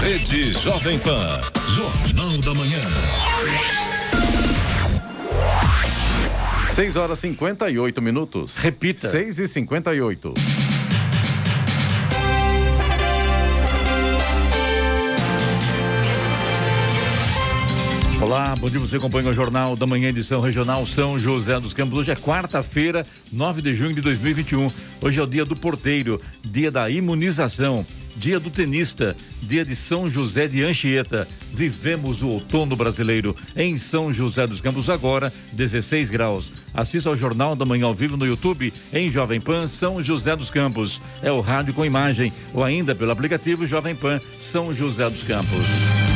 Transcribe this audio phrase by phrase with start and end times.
[0.00, 1.28] Rede Jovem Pan.
[1.74, 2.78] Jornal da Manhã.
[6.72, 8.56] 6 horas 58 minutos.
[8.56, 9.10] Repita.
[9.10, 10.32] 6 e 58.
[18.22, 18.80] Olá, bom dia.
[18.80, 21.98] Você acompanha o Jornal da Manhã, edição regional São José dos Campos.
[21.98, 24.70] Hoje é quarta-feira, 9 de junho de 2021.
[25.02, 27.84] Hoje é o dia do porteiro, dia da imunização,
[28.20, 31.26] dia do tenista, dia de São José de Anchieta.
[31.54, 36.52] Vivemos o outono brasileiro em São José dos Campos, agora 16 graus.
[36.74, 40.50] Assista ao Jornal da Manhã ao vivo no YouTube, em Jovem Pan São José dos
[40.50, 41.00] Campos.
[41.22, 46.09] É o rádio com imagem, ou ainda pelo aplicativo Jovem Pan São José dos Campos.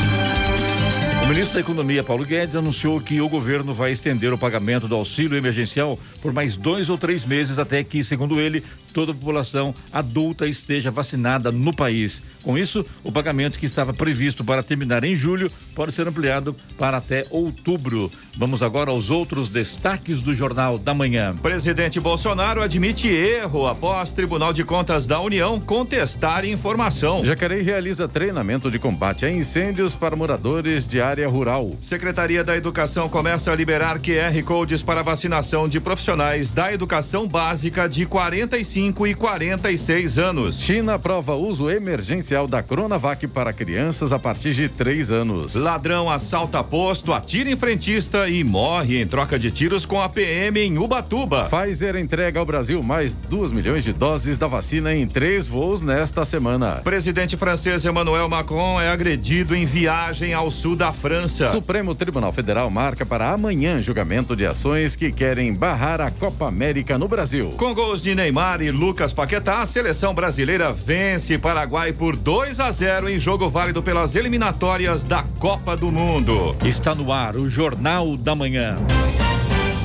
[1.24, 4.95] O ministro da Economia, Paulo Guedes, anunciou que o governo vai estender o pagamento do
[4.95, 9.74] auxílio emergencial por mais dois ou três meses, até que, segundo ele, toda a população
[9.91, 12.23] adulta esteja vacinada no país.
[12.42, 16.98] Com isso, o pagamento que estava previsto para terminar em julho pode ser ampliado para
[16.98, 18.12] até outubro.
[18.36, 21.34] Vamos agora aos outros destaques do Jornal da Manhã.
[21.36, 27.25] Presidente Bolsonaro admite erro após Tribunal de Contas da União contestar informação.
[27.25, 31.70] Jacareí realiza treinamento de combate a incêndios para moradores de área rural.
[31.81, 37.89] Secretaria da Educação começa a liberar QR Codes para vacinação de profissionais da educação básica
[37.89, 40.59] de 45 e 46 anos.
[40.59, 45.55] China aprova uso emergencial da Coronavac para crianças a partir de 3 anos.
[45.55, 50.59] Ladrão assalta posto, atira em frentista e morre em troca de tiros com a PM
[50.59, 51.48] em Ubatuba.
[51.48, 56.25] Pfizer entrega ao Brasil mais 2 milhões de doses da vacina em três voos nesta
[56.25, 56.81] semana.
[56.83, 61.03] Presidente francês Emmanuel Macron é agredido em viagem ao sul da França.
[61.50, 66.96] Supremo Tribunal Federal marca para amanhã julgamento de ações que querem barrar a Copa América
[66.96, 67.50] no Brasil.
[67.58, 72.70] Com gols de Neymar e Lucas Paquetá, a seleção brasileira vence Paraguai por 2 a
[72.70, 76.56] 0 em jogo válido pelas eliminatórias da Copa do Mundo.
[76.64, 78.78] Está no ar o Jornal da Manhã.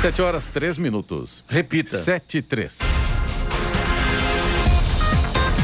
[0.00, 1.44] Sete horas, três minutos.
[1.46, 1.98] Repita.
[1.98, 2.78] Sete e três.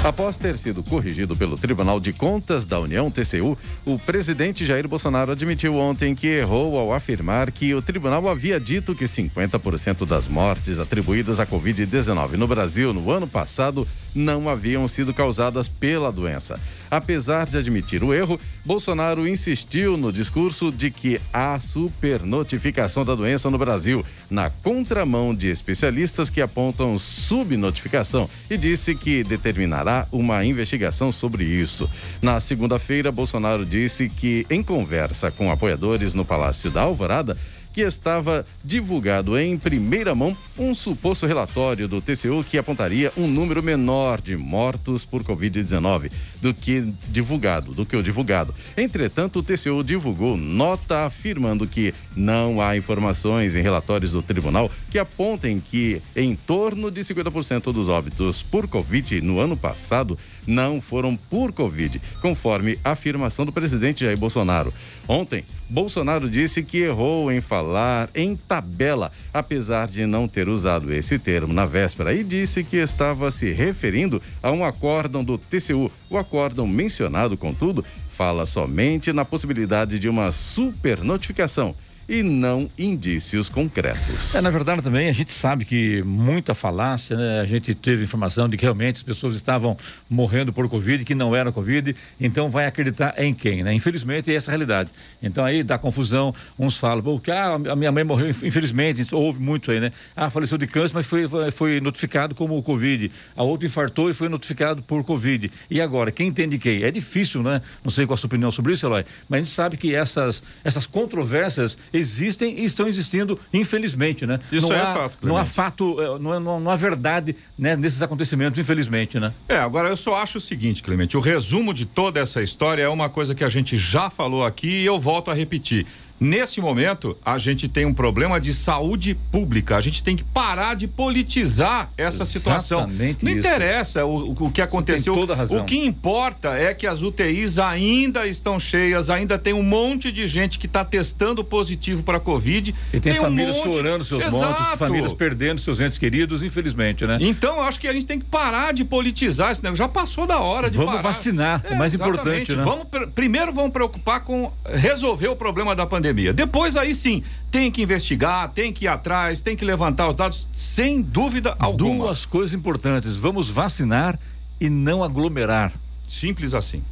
[0.04, 5.32] Após ter sido corrigido pelo Tribunal de Contas da União, TCU, o presidente Jair Bolsonaro
[5.32, 10.78] admitiu ontem que errou ao afirmar que o tribunal havia dito que 50% das mortes
[10.78, 16.58] atribuídas à Covid-19 no Brasil no ano passado não haviam sido causadas pela doença.
[16.90, 23.50] Apesar de admitir o erro, Bolsonaro insistiu no discurso de que há supernotificação da doença
[23.50, 31.12] no Brasil, na contramão de especialistas que apontam subnotificação, e disse que determinará uma investigação
[31.12, 31.88] sobre isso.
[32.22, 37.36] Na segunda-feira, Bolsonaro disse que, em conversa com apoiadores no Palácio da Alvorada,
[37.76, 43.62] que estava divulgado em primeira mão um suposto relatório do TCU que apontaria um número
[43.62, 46.10] menor de mortos por Covid-19
[46.40, 48.54] do que divulgado, do que o divulgado.
[48.78, 54.98] Entretanto, o TCU divulgou nota afirmando que não há informações em relatórios do tribunal que
[54.98, 61.14] apontem que em torno de 50% dos óbitos por Covid no ano passado não foram
[61.14, 64.72] por Covid, conforme a afirmação do presidente Jair Bolsonaro.
[65.08, 71.18] Ontem, Bolsonaro disse que errou em falar em tabela, apesar de não ter usado esse
[71.18, 75.90] termo na véspera, e disse que estava se referindo a um acórdão do TCU.
[76.10, 77.84] O acórdão mencionado, contudo,
[78.16, 81.74] fala somente na possibilidade de uma supernotificação
[82.08, 84.34] e não indícios concretos.
[84.34, 87.40] É, na verdade também a gente sabe que muita falácia, né?
[87.40, 89.76] A gente teve informação de que realmente as pessoas estavam
[90.08, 93.72] morrendo por Covid, que não era Covid, então vai acreditar em quem, né?
[93.72, 94.90] Infelizmente essa é a realidade.
[95.22, 99.70] Então aí dá confusão, uns falam, pô, ah, a minha mãe morreu, infelizmente, houve muito
[99.70, 99.92] aí, né?
[100.14, 103.10] Ah, faleceu de câncer, mas foi, foi notificado como Covid.
[103.36, 105.50] A outra infartou e foi notificado por Covid.
[105.70, 106.82] E agora, quem entende quem?
[106.82, 107.60] É difícil, né?
[107.82, 110.42] Não sei qual a sua opinião sobre isso, Eloy, mas a gente sabe que essas,
[110.64, 114.38] essas controvérsias existem e estão existindo, infelizmente, né?
[114.52, 115.50] Isso não é há, fato, Não há Clemente.
[115.54, 119.32] fato, eh, não, é- não, não há verdade né, nesses acontecimentos, infelizmente, né?
[119.48, 122.88] É, agora eu só acho o seguinte, Clemente, o resumo de toda essa história é
[122.88, 125.86] uma coisa que a gente já falou aqui e eu volto a repetir.
[126.18, 129.76] Nesse momento, a gente tem um problema de saúde pública.
[129.76, 132.86] A gente tem que parar de politizar essa Exatamente situação.
[132.86, 133.38] Não isso.
[133.38, 135.14] interessa o, o que aconteceu.
[135.50, 140.26] O que importa é que as UTIs ainda estão cheias, ainda tem um monte de
[140.26, 142.74] gente que está testando positivo para Covid.
[142.92, 144.60] E tem, um famílias monte- chorando seus Exato.
[144.62, 147.18] montes, famílias perdendo seus entes queridos, infelizmente, né?
[147.20, 149.84] Então, eu acho que a gente tem que parar de politizar esse negócio.
[149.84, 151.02] Já passou da hora de Vamos parar.
[151.02, 152.20] vacinar, é mais exatamente.
[152.20, 152.62] importante, né?
[152.62, 156.05] Vamos, pr- primeiro vamos preocupar com resolver o problema da pandemia.
[156.32, 160.46] Depois, aí sim, tem que investigar, tem que ir atrás, tem que levantar os dados,
[160.52, 162.06] sem dúvida alguma.
[162.06, 163.16] Duas coisas importantes.
[163.16, 164.18] Vamos vacinar
[164.60, 165.72] e não aglomerar.
[166.06, 166.82] Simples assim.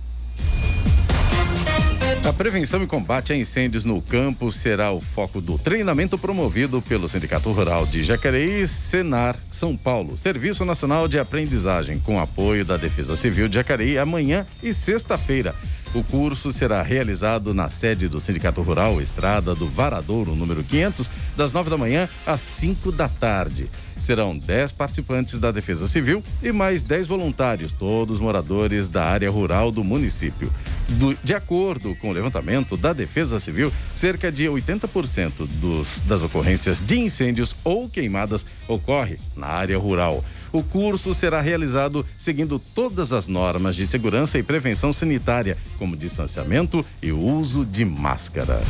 [2.26, 7.06] A prevenção e combate a incêndios no campo será o foco do treinamento promovido pelo
[7.06, 13.14] Sindicato Rural de Jacareí, Senar, São Paulo, Serviço Nacional de Aprendizagem, com apoio da Defesa
[13.14, 15.54] Civil de Jacareí, amanhã e sexta-feira.
[15.94, 21.52] O curso será realizado na sede do Sindicato Rural, Estrada do Varadouro, número 500, das
[21.52, 23.70] 9 da manhã às 5 da tarde.
[24.00, 29.70] Serão 10 participantes da Defesa Civil e mais 10 voluntários, todos moradores da área rural
[29.70, 30.50] do município.
[30.88, 36.80] Do- de acordo com o levantamento da Defesa Civil, cerca de 80% dos, das ocorrências
[36.80, 40.24] de incêndios ou queimadas ocorre na área rural.
[40.54, 46.86] O curso será realizado seguindo todas as normas de segurança e prevenção sanitária, como distanciamento
[47.02, 48.62] e uso de máscara.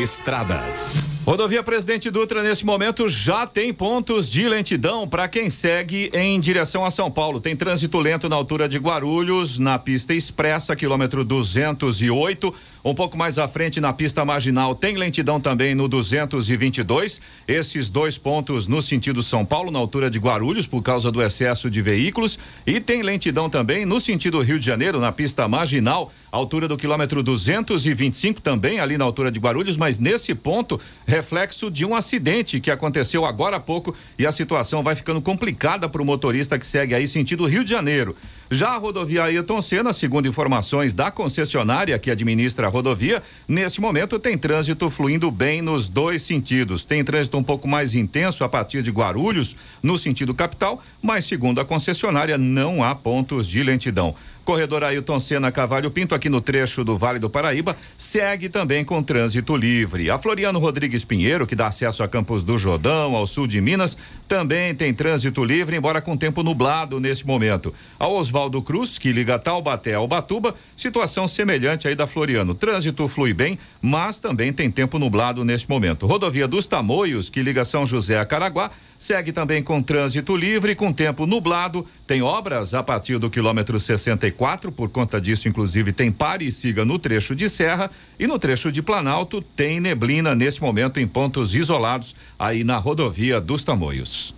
[0.00, 1.08] Estradas.
[1.28, 6.86] Rodovia Presidente Dutra, nesse momento, já tem pontos de lentidão para quem segue em direção
[6.86, 7.38] a São Paulo.
[7.38, 12.54] Tem trânsito lento na altura de Guarulhos, na pista expressa, quilômetro 208.
[12.88, 17.20] Um pouco mais à frente, na pista marginal, tem lentidão também no 222.
[17.46, 21.68] Esses dois pontos no sentido São Paulo, na altura de Guarulhos, por causa do excesso
[21.68, 22.38] de veículos.
[22.66, 27.22] E tem lentidão também no sentido Rio de Janeiro, na pista marginal, altura do quilômetro
[27.22, 32.70] 225, também ali na altura de Guarulhos, mas nesse ponto, reflexo de um acidente que
[32.70, 36.94] aconteceu agora há pouco e a situação vai ficando complicada para o motorista que segue
[36.94, 38.16] aí sentido Rio de Janeiro.
[38.50, 44.18] Já a rodovia Ailton Senna, segundo informações da concessionária que administra a rodovia, neste momento
[44.18, 46.82] tem trânsito fluindo bem nos dois sentidos.
[46.82, 51.60] Tem trânsito um pouco mais intenso a partir de Guarulhos, no sentido capital, mas segundo
[51.60, 54.14] a concessionária, não há pontos de lentidão.
[54.48, 59.02] Corredor Ailton Senna Cavalho Pinto, aqui no trecho do Vale do Paraíba, segue também com
[59.02, 60.10] trânsito livre.
[60.10, 63.94] A Floriano Rodrigues Pinheiro, que dá acesso a Campos do Jordão, ao sul de Minas,
[64.26, 67.74] também tem trânsito livre, embora com tempo nublado neste momento.
[67.98, 72.54] A Oswaldo Cruz, que liga Taubaté ao Batuba, situação semelhante aí da Floriano.
[72.54, 76.06] Trânsito flui bem, mas também tem tempo nublado neste momento.
[76.06, 80.90] Rodovia dos Tamoios, que liga São José a Caraguá, segue também com trânsito livre, com
[80.90, 81.84] tempo nublado.
[82.06, 84.37] Tem obras a partir do quilômetro 64,
[84.70, 88.70] por conta disso, inclusive, tem pare e siga no trecho de Serra e no trecho
[88.70, 94.34] de Planalto tem neblina neste momento em pontos isolados aí na rodovia dos Tamoios.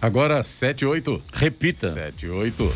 [0.00, 1.22] Agora 78.
[1.32, 1.88] Repita.
[1.88, 2.72] 78.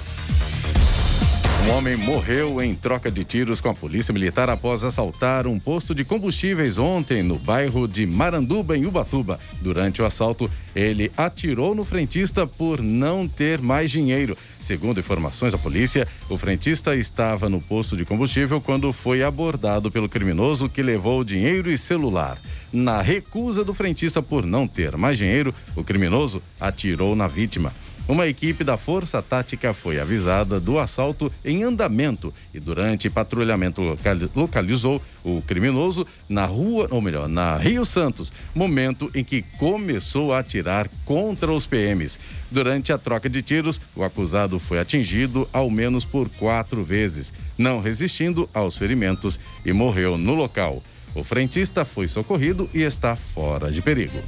[1.64, 5.94] Um homem morreu em troca de tiros com a polícia militar após assaltar um posto
[5.94, 9.38] de combustíveis ontem no bairro de Maranduba, em Ubatuba.
[9.60, 14.36] Durante o assalto, ele atirou no frentista por não ter mais dinheiro.
[14.60, 20.08] Segundo informações da polícia, o frentista estava no posto de combustível quando foi abordado pelo
[20.08, 22.40] criminoso que levou o dinheiro e celular.
[22.72, 27.72] Na recusa do frentista por não ter mais dinheiro, o criminoso atirou na vítima.
[28.12, 34.28] Uma equipe da Força Tática foi avisada do assalto em andamento e durante patrulhamento locali-
[34.36, 40.40] localizou o criminoso na rua, ou melhor, na Rio Santos, momento em que começou a
[40.40, 42.18] atirar contra os PMs.
[42.50, 47.80] Durante a troca de tiros, o acusado foi atingido ao menos por quatro vezes, não
[47.80, 50.82] resistindo aos ferimentos e morreu no local.
[51.14, 54.22] O frentista foi socorrido e está fora de perigo.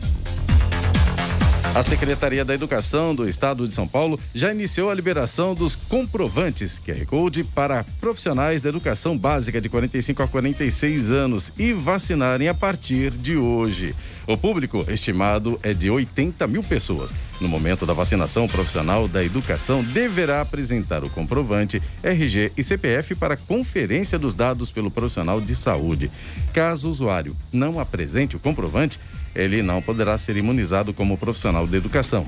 [1.74, 6.78] A Secretaria da Educação do Estado de São Paulo já iniciou a liberação dos comprovantes
[6.78, 12.54] QR Code para profissionais da educação básica de 45 a 46 anos e vacinarem a
[12.54, 13.92] partir de hoje.
[14.24, 17.14] O público estimado é de 80 mil pessoas.
[17.40, 23.16] No momento da vacinação, o profissional da educação deverá apresentar o comprovante RG e CPF
[23.16, 26.08] para conferência dos dados pelo profissional de saúde.
[26.52, 29.00] Caso o usuário não apresente o comprovante,
[29.34, 32.26] ele não poderá ser imunizado como profissional de educação.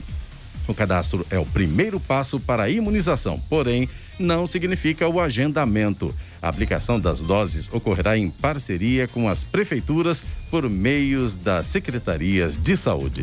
[0.67, 6.15] O cadastro é o primeiro passo para a imunização, porém, não significa o agendamento.
[6.43, 12.77] A aplicação das doses ocorrerá em parceria com as prefeituras por meios das secretarias de
[12.77, 13.23] saúde.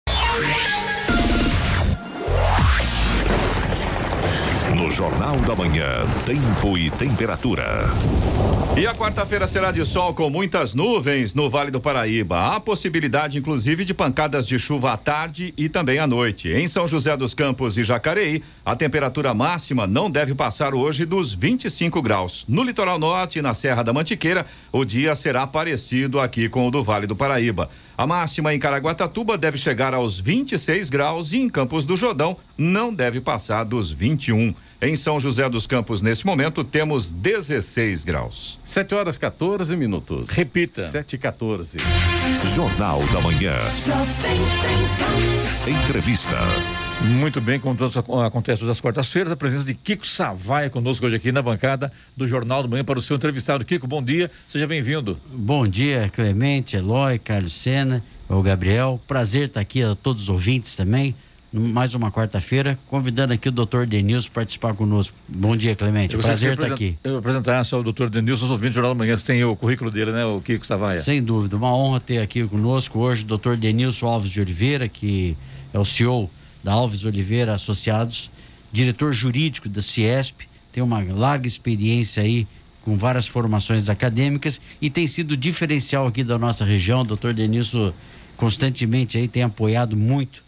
[4.91, 7.89] Jornal da Manhã, tempo e temperatura.
[8.77, 12.55] E a quarta-feira será de sol com muitas nuvens no Vale do Paraíba.
[12.55, 16.49] Há possibilidade, inclusive, de pancadas de chuva à tarde e também à noite.
[16.49, 21.33] Em São José dos Campos e Jacareí, a temperatura máxima não deve passar hoje dos
[21.33, 22.45] 25 graus.
[22.47, 26.71] No litoral norte e na Serra da Mantiqueira, o dia será parecido aqui com o
[26.71, 27.69] do Vale do Paraíba.
[27.97, 32.93] A máxima em Caraguatatuba deve chegar aos 26 graus e em Campos do Jordão não
[32.93, 34.53] deve passar dos 21.
[34.83, 38.59] Em São José dos Campos, nesse momento, temos 16 graus.
[38.65, 40.31] 7 horas 14 minutos.
[40.31, 40.81] Repita.
[40.87, 41.77] 7 e 14.
[42.55, 43.53] Jornal da Manhã.
[45.67, 46.35] Entrevista.
[46.99, 51.15] Muito bem, como todos acontece todas as quartas-feiras, a presença de Kiko Savaia conosco hoje
[51.15, 53.63] aqui na bancada do Jornal da Manhã para o seu entrevistado.
[53.63, 55.15] Kiko, bom dia, seja bem-vindo.
[55.31, 58.99] Bom dia, Clemente, Eloy, Carlos Sena, o Gabriel.
[59.07, 61.13] Prazer estar aqui a todos os ouvintes também
[61.53, 65.15] mais uma quarta-feira, convidando aqui o doutor Denilson participar conosco.
[65.27, 66.15] Bom dia, Clemente.
[66.15, 66.97] Prazer estar aqui.
[67.03, 69.55] Eu apresentar só o doutor Denilson, os ouvintes do Jornal da Manhã, você tem o
[69.55, 71.01] currículo dele, né, o Kiko Savaia?
[71.01, 75.35] Sem dúvida, uma honra ter aqui conosco hoje o doutor Denilson Alves de Oliveira, que
[75.73, 76.29] é o CEO
[76.63, 78.31] da Alves Oliveira Associados,
[78.71, 82.47] diretor jurídico da Ciesp, tem uma larga experiência aí
[82.81, 87.01] com várias formações acadêmicas e tem sido diferencial aqui da nossa região.
[87.01, 87.93] O doutor Denilson
[88.37, 90.41] constantemente aí tem apoiado muito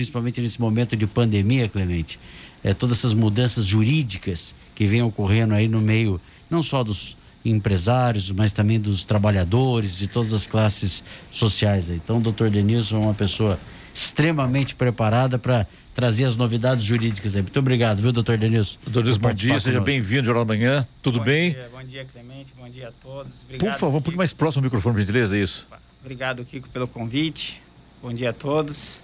[0.00, 2.18] principalmente nesse momento de pandemia, Clemente,
[2.64, 8.30] é, todas essas mudanças jurídicas que vêm ocorrendo aí no meio, não só dos empresários,
[8.30, 11.90] mas também dos trabalhadores, de todas as classes sociais.
[11.90, 11.96] Aí.
[12.02, 13.60] Então, o doutor Denilson é uma pessoa
[13.94, 17.42] extremamente preparada para trazer as novidades jurídicas aí.
[17.42, 18.78] Muito obrigado, viu, doutor Denilson?
[18.84, 20.86] Doutor Denilson, bom dia, seja bem-vindo ao Jornal da Manhã.
[21.02, 21.50] Tudo bom bem?
[21.50, 23.42] Dia, bom dia, Clemente, bom dia a todos.
[23.42, 25.68] Obrigado, por favor, um pouco mais próximo ao microfone, por gentileza, é isso.
[26.02, 27.60] Obrigado, Kiko, pelo convite.
[28.02, 28.98] Bom dia a todos.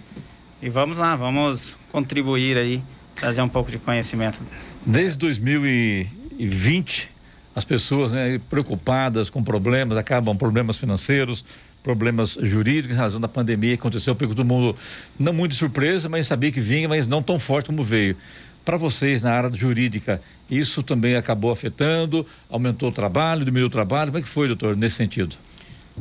[0.61, 2.81] E vamos lá, vamos contribuir aí,
[3.13, 4.43] trazer um pouco de conhecimento.
[4.83, 7.09] Desde 2020,
[7.55, 11.45] as pessoas né, preocupadas com problemas, acabam problemas financeiros,
[11.83, 14.75] problemas jurídicos, em razão da pandemia que aconteceu, pegou todo mundo,
[15.17, 18.17] não muito de surpresa, mas sabia que vinha, mas não tão forte como veio.
[18.65, 24.11] Para vocês, na área jurídica, isso também acabou afetando, aumentou o trabalho, diminuiu o trabalho,
[24.11, 25.37] como é que foi, doutor, nesse sentido?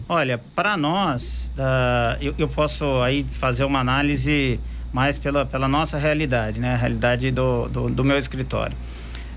[0.09, 4.61] Olha, para nós, uh, eu, eu, posso aí fazer uma análise
[4.93, 6.75] mais pela, pela nossa realidade, né?
[6.75, 8.77] A realidade do, do, do meu escritório.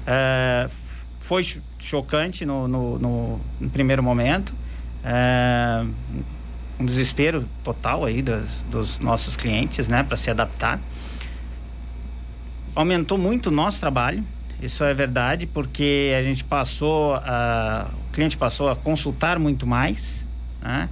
[0.02, 0.70] Uh,
[1.20, 1.46] foi
[1.78, 4.54] chocante no, no, no, no primeiro momento.
[5.04, 5.92] Uh,
[6.80, 10.04] um desespero total aí dos, dos nossos clientes, né?
[10.04, 10.80] Para se adaptar.
[12.76, 14.24] Aumentou muito o nosso trabalho,
[14.62, 20.19] isso é verdade, porque a gente passou a, o cliente passou a consultar muito mais,
[20.62, 20.90] né?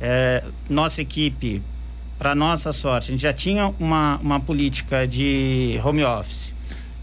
[0.00, 1.62] É, nossa equipe,
[2.18, 6.52] para nossa sorte, a gente já tinha uma, uma política de home office.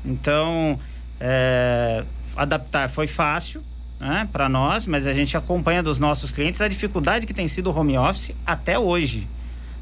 [0.06, 0.80] Então,
[1.20, 2.04] é,
[2.36, 3.62] adaptar foi fácil
[4.00, 7.70] né, para nós, mas a gente acompanha dos nossos clientes a dificuldade que tem sido
[7.70, 9.28] o home office até hoje.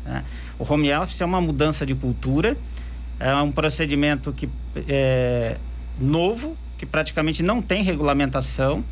[0.04, 0.24] Né?
[0.58, 2.58] O home office é uma mudança de cultura,
[3.20, 4.50] é um procedimento que
[4.88, 5.58] é
[6.00, 8.84] novo, que praticamente não tem regulamentação.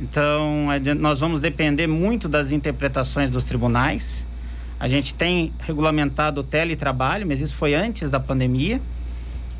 [0.00, 4.26] Então, nós vamos depender muito das interpretações dos tribunais.
[4.78, 8.80] A gente tem regulamentado o teletrabalho, mas isso foi antes da pandemia.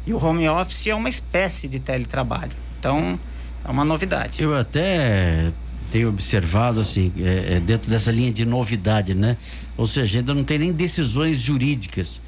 [0.07, 2.53] E o home office é uma espécie de teletrabalho.
[2.79, 3.19] Então,
[3.65, 4.41] é uma novidade.
[4.41, 5.53] Eu até
[5.91, 9.37] tenho observado, assim, é, é, dentro dessa linha de novidade, né?
[9.77, 12.21] Ou seja, ainda não tem nem decisões jurídicas.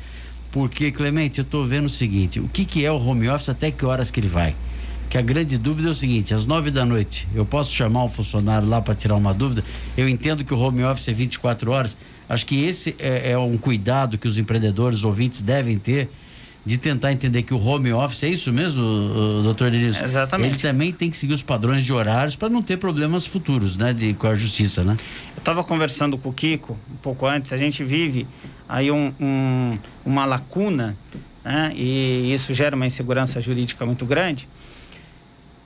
[0.51, 3.71] Porque, Clemente, eu estou vendo o seguinte: o que, que é o home office, até
[3.71, 4.55] que horas que ele vai?
[5.11, 8.09] Que a grande dúvida é o seguinte: às nove da noite, eu posso chamar um
[8.09, 9.65] funcionário lá para tirar uma dúvida?
[9.97, 11.97] Eu entendo que o home office é 24 horas.
[12.29, 16.09] Acho que esse é, é um cuidado que os empreendedores, ouvintes devem ter
[16.65, 18.83] de tentar entender que o home office é isso mesmo,
[19.43, 20.05] doutor Denilson?
[20.05, 20.51] Exatamente.
[20.51, 23.95] Ele também tem que seguir os padrões de horários para não ter problemas futuros, né,
[23.95, 24.97] de, com a justiça, né?
[25.35, 28.27] Eu estava conversando com o Kiko um pouco antes, a gente vive
[28.69, 30.97] aí um, um, uma lacuna,
[31.43, 34.47] né, e isso gera uma insegurança jurídica muito grande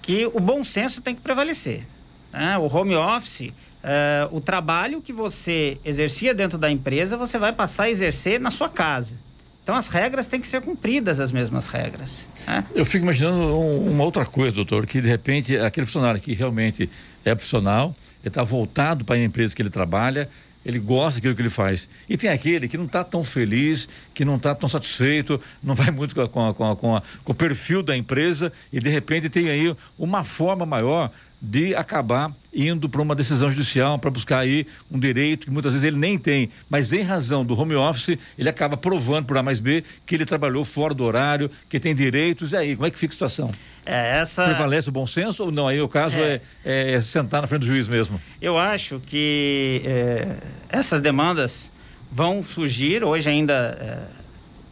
[0.05, 1.83] que o bom senso tem que prevalecer.
[2.31, 2.59] Né?
[2.59, 7.85] O home office, uh, o trabalho que você exercia dentro da empresa, você vai passar
[7.85, 9.17] a exercer na sua casa.
[9.63, 12.29] Então as regras têm que ser cumpridas, as mesmas regras.
[12.47, 12.67] Né?
[12.75, 16.91] Eu fico imaginando um, uma outra coisa, doutor, que de repente aquele funcionário que realmente
[17.25, 20.29] é profissional, ele está voltado para a empresa que ele trabalha,
[20.65, 21.89] ele gosta daquilo que ele faz.
[22.09, 25.91] E tem aquele que não está tão feliz, que não está tão satisfeito, não vai
[25.91, 29.29] muito com, a, com, a, com, a, com, o perfil da empresa e de repente
[29.29, 31.11] tem aí uma forma maior
[31.45, 35.87] de acabar indo para uma decisão judicial para buscar aí um direito que muitas vezes
[35.87, 39.59] ele nem tem, mas em razão do home office, ele acaba provando por A mais
[39.59, 42.99] B que ele trabalhou fora do horário, que tem direitos, e aí, como é que
[42.99, 43.53] fica a situação?
[43.85, 44.45] É, essa...
[44.45, 45.69] Prevalece o bom senso ou não?
[45.69, 48.21] Aí o caso é, é, é sentar na frente do juiz mesmo.
[48.41, 50.37] Eu acho que é,
[50.69, 51.71] essas demandas
[52.11, 53.99] vão surgir, hoje ainda, é,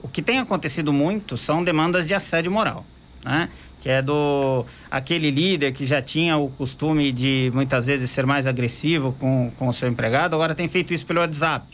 [0.03, 2.87] o que tem acontecido muito são demandas de assédio moral,
[3.25, 3.49] né?
[3.83, 8.47] Que é do aquele líder que já tinha o costume de muitas vezes ser mais
[8.47, 11.67] agressivo com, com o seu empregado, agora tem feito isso pelo WhatsApp.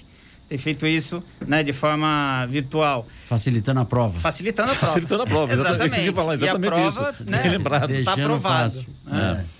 [0.48, 3.06] Tem feito isso né, de forma virtual.
[3.28, 4.18] Facilitando a prova.
[4.18, 4.86] Facilitando a prova.
[4.86, 5.84] Facilitando a prova, exatamente.
[5.84, 6.14] exatamente.
[6.14, 7.24] Falar exatamente e a prova, isso.
[7.24, 7.90] Né, lembrado.
[7.90, 8.86] Está aprovado.
[9.04, 9.44] Né?
[9.44, 9.57] É.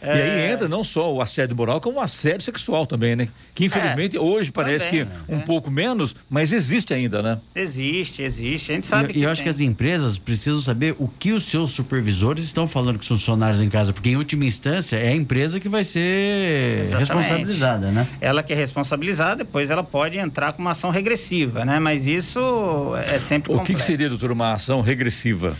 [0.00, 0.16] É...
[0.16, 3.28] E aí entra não só o assédio moral, como o assédio sexual também, né?
[3.54, 5.42] Que infelizmente é, hoje parece também, que um é.
[5.42, 7.38] pouco menos, mas existe ainda, né?
[7.54, 8.72] Existe, existe.
[8.72, 9.18] A gente sabe e, que.
[9.20, 12.96] E eu acho que as empresas precisam saber o que os seus supervisores estão falando
[12.96, 16.80] com os funcionários em casa, porque em última instância é a empresa que vai ser
[16.80, 17.08] Exatamente.
[17.08, 18.06] responsabilizada, né?
[18.20, 21.78] Ela que é responsabilizada, depois ela pode entrar com uma ação regressiva, né?
[21.78, 23.52] Mas isso é sempre.
[23.52, 25.56] O que, que seria, doutor, uma ação regressiva?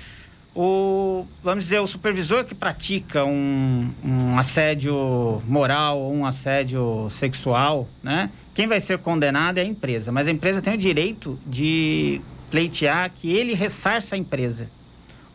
[0.61, 7.89] O, vamos dizer, o supervisor que pratica um, um assédio moral ou um assédio sexual,
[8.03, 8.29] né?
[8.57, 13.09] Quem vai ser condenado é a empresa, mas a empresa tem o direito de pleitear
[13.15, 14.69] que ele ressarça a empresa.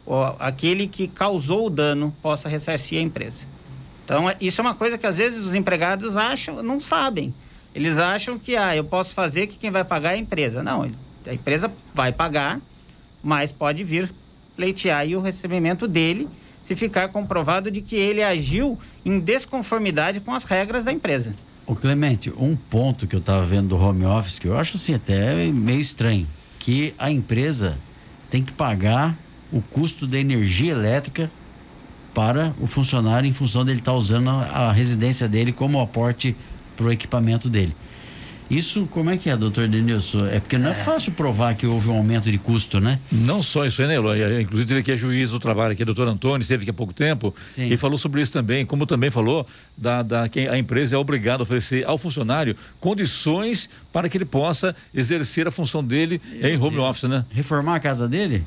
[0.06, 3.46] Ou aquele que causou o dano possa ressarcir a empresa.
[4.04, 7.34] Então, é, isso é uma coisa que às vezes os empregados acham, não sabem.
[7.74, 10.62] Eles acham que, ah, eu posso fazer que quem vai pagar é a empresa.
[10.62, 10.84] Não,
[11.26, 12.60] a empresa vai pagar,
[13.24, 14.12] mas pode vir
[14.56, 16.28] pleitear o recebimento dele
[16.62, 21.36] se ficar comprovado de que ele agiu em desconformidade com as regras da empresa.
[21.68, 24.94] O Clemente, um ponto que eu estava vendo do home office que eu acho assim
[24.94, 26.28] até meio estranho,
[26.60, 27.78] que a empresa
[28.30, 29.18] tem que pagar
[29.52, 31.30] o custo da energia elétrica
[32.14, 36.36] para o funcionário em função dele estar tá usando a residência dele como aporte
[36.76, 37.76] para o equipamento dele.
[38.50, 40.26] Isso, como é que é, doutor Denilson?
[40.26, 43.00] É porque não é, é, fácil provar que houve um aumento de custo, né?
[43.12, 44.42] Não só isso, né, Eloy?
[44.42, 47.34] Inclusive teve aqui a juiz do trabalho aqui, doutor Antônio, esteve aqui há pouco tempo
[47.46, 47.68] Sim.
[47.68, 51.42] e falou sobre isso também, como também falou da, da que a empresa é obrigada
[51.42, 56.78] a oferecer ao funcionário condições para que ele possa exercer a função dele em home
[56.78, 57.26] office, né?
[57.32, 58.44] Reformar a casa dele?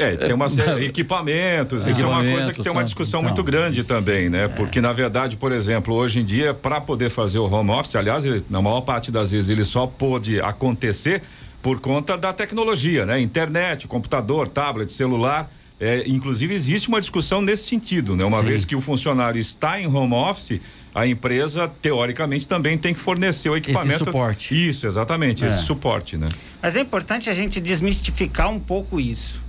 [0.00, 3.42] É, tem uma série de equipamentos, isso é uma coisa que tem uma discussão muito
[3.42, 4.48] grande também, né?
[4.48, 8.24] Porque, na verdade, por exemplo, hoje em dia, para poder fazer o home office, aliás,
[8.24, 11.22] ele, na maior parte das vezes ele só pôde acontecer
[11.62, 13.20] por conta da tecnologia, né?
[13.20, 15.50] Internet, computador, tablet, celular.
[15.78, 18.24] É, inclusive, existe uma discussão nesse sentido, né?
[18.24, 18.46] Uma Sim.
[18.46, 20.60] vez que o funcionário está em home office,
[20.94, 24.02] a empresa, teoricamente, também tem que fornecer o equipamento.
[24.02, 24.68] Esse suporte.
[24.68, 25.48] Isso, exatamente, é.
[25.48, 26.28] esse suporte, né?
[26.60, 29.42] Mas é importante a gente desmistificar um pouco isso.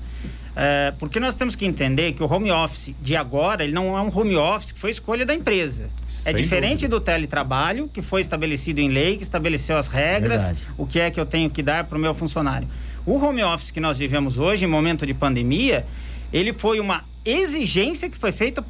[0.56, 4.02] É, porque nós temos que entender que o home office de agora, ele não é
[4.02, 5.84] um home office que foi escolha da empresa.
[5.84, 7.00] É Sem é diferente dúvida.
[7.00, 10.68] do teletrabalho, que foi estabelecido em lei, que estabeleceu as regras, Verdade.
[10.78, 12.68] o que é que eu tenho que dar para o meu funcionário.
[13.06, 15.86] O home office que nós vivemos hoje, em momento de pandemia,
[16.34, 18.64] ele foi uma exigência que foi feita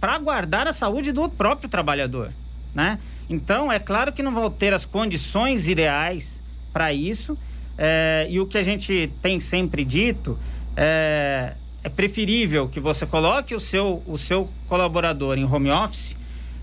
[0.00, 2.30] para guardar a saúde do próprio trabalhador.
[2.74, 2.98] Né?
[3.28, 7.36] Então, é claro que não vão ter as condições ideais para isso.
[7.76, 10.38] É, e o que a gente tem sempre dito
[10.76, 16.16] é, é preferível que você coloque o seu, o seu colaborador em home office,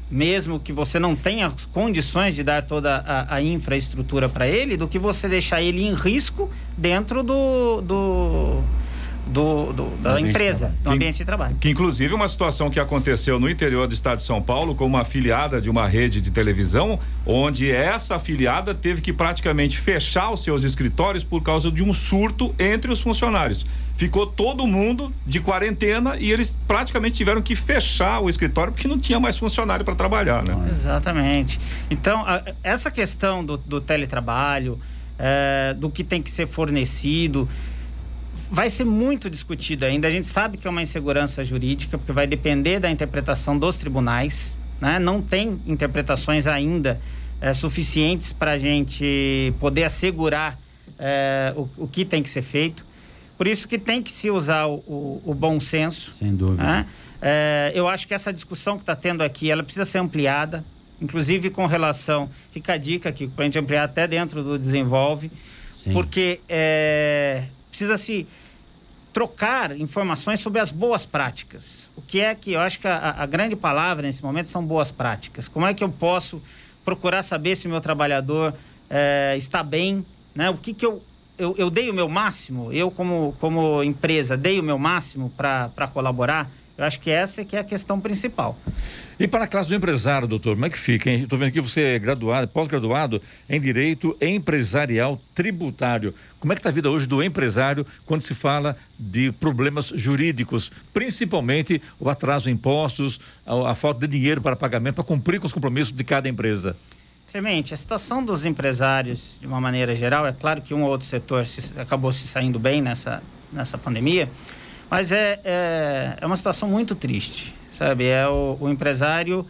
[0.09, 4.87] mesmo que você não tenha condições de dar toda a, a infraestrutura para ele, do
[4.87, 8.63] que você deixar ele em risco dentro do, do
[9.27, 11.55] do, do da empresa, do ambiente de trabalho.
[11.59, 15.01] Que inclusive uma situação que aconteceu no interior do estado de São Paulo com uma
[15.01, 20.63] afiliada de uma rede de televisão, onde essa afiliada teve que praticamente fechar os seus
[20.63, 23.65] escritórios por causa de um surto entre os funcionários.
[23.95, 28.97] Ficou todo mundo de quarentena e eles praticamente tiveram que fechar o escritório porque não
[28.97, 30.55] tinha mais funcionário para trabalhar, né?
[30.69, 31.59] Exatamente.
[31.89, 34.79] Então, a, essa questão do, do teletrabalho,
[35.17, 37.49] é, do que tem que ser fornecido,
[38.49, 40.07] vai ser muito discutido ainda.
[40.07, 44.55] A gente sabe que é uma insegurança jurídica, porque vai depender da interpretação dos tribunais.
[44.79, 44.99] Né?
[44.99, 46.99] Não tem interpretações ainda
[47.41, 50.59] é, suficientes para a gente poder assegurar
[50.97, 52.85] é, o, o, que tem que ser feito.
[53.37, 56.11] Por isso que tem que se usar o, o, o bom senso.
[56.11, 56.63] Sem dúvida.
[56.63, 56.85] Né?
[57.21, 60.63] É, eu acho que essa discussão que está tendo aqui, ela precisa ser ampliada,
[61.01, 65.31] inclusive com relação, fica a dica aqui para a gente ampliar até dentro do desenvolve
[65.87, 65.93] Sim.
[65.93, 68.27] Porque é, precisa se
[69.13, 71.89] trocar informações sobre as boas práticas.
[71.95, 74.91] O que é que eu acho que a, a grande palavra nesse momento são boas
[74.91, 75.47] práticas.
[75.47, 76.41] Como é que eu posso
[76.85, 78.53] procurar saber se o meu trabalhador
[78.89, 80.49] é, está bem, né?
[80.49, 81.01] O que que eu,
[81.37, 85.89] eu, eu dei o meu máximo, eu como, como empresa dei o meu máximo para
[85.93, 88.55] colaborar, eu acho que essa é que é a questão principal.
[89.19, 91.09] E para a classe do empresário, doutor, como é que fica?
[91.09, 96.13] Estou vendo que você é graduado, pós-graduado em Direito Empresarial Tributário.
[96.39, 100.71] Como é que está a vida hoje do empresário quando se fala de problemas jurídicos,
[100.93, 105.47] principalmente o atraso em impostos, a, a falta de dinheiro para pagamento, para cumprir com
[105.47, 106.75] os compromissos de cada empresa?
[107.31, 111.07] Clemente, a situação dos empresários, de uma maneira geral, é claro que um ou outro
[111.07, 113.21] setor se, acabou se saindo bem nessa,
[113.51, 114.29] nessa pandemia,
[114.89, 118.05] mas é, é, é uma situação muito triste, sabe?
[118.05, 119.45] É o, o empresário,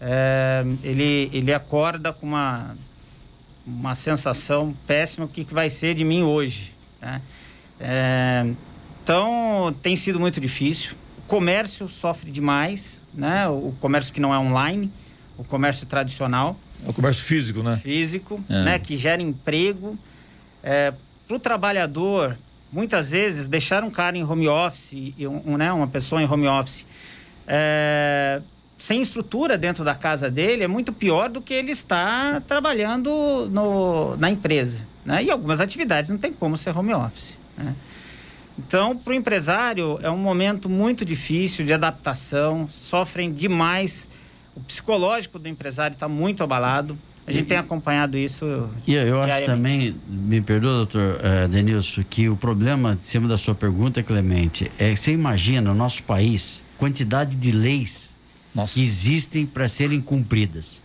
[0.00, 2.74] é, ele, ele acorda com uma,
[3.66, 7.20] uma sensação péssima, o que, que vai ser de mim hoje, né?
[7.78, 8.46] É,
[9.02, 10.94] então, tem sido muito difícil.
[11.18, 13.48] O comércio sofre demais, né?
[13.48, 14.90] O comércio que não é online,
[15.38, 16.58] o comércio tradicional.
[16.84, 17.76] É o comércio físico, né?
[17.76, 18.64] Físico, é.
[18.64, 18.78] né?
[18.78, 19.98] Que gera emprego.
[20.62, 20.92] É,
[21.26, 22.36] Para o trabalhador,
[22.72, 26.86] muitas vezes deixar um cara em home office, um, né, uma pessoa em home office,
[27.46, 28.40] é,
[28.80, 34.16] sem estrutura dentro da casa dele, é muito pior do que ele estar trabalhando no,
[34.16, 34.78] na empresa.
[35.04, 35.24] Né?
[35.24, 37.36] E algumas atividades não tem como ser home office.
[37.58, 37.74] Né?
[38.58, 44.08] Então, para o empresário, é um momento muito difícil de adaptação, sofrem demais.
[44.56, 46.98] O psicológico do empresário está muito abalado.
[47.26, 48.70] A gente e, tem acompanhado isso.
[48.86, 53.36] E eu acho também, me perdoa, doutor uh, Denilson, que o problema, em cima da
[53.36, 58.09] sua pergunta, Clemente, é que você imagina no nosso país quantidade de leis
[58.54, 58.74] Nossa.
[58.74, 60.82] que existem para serem cumpridas.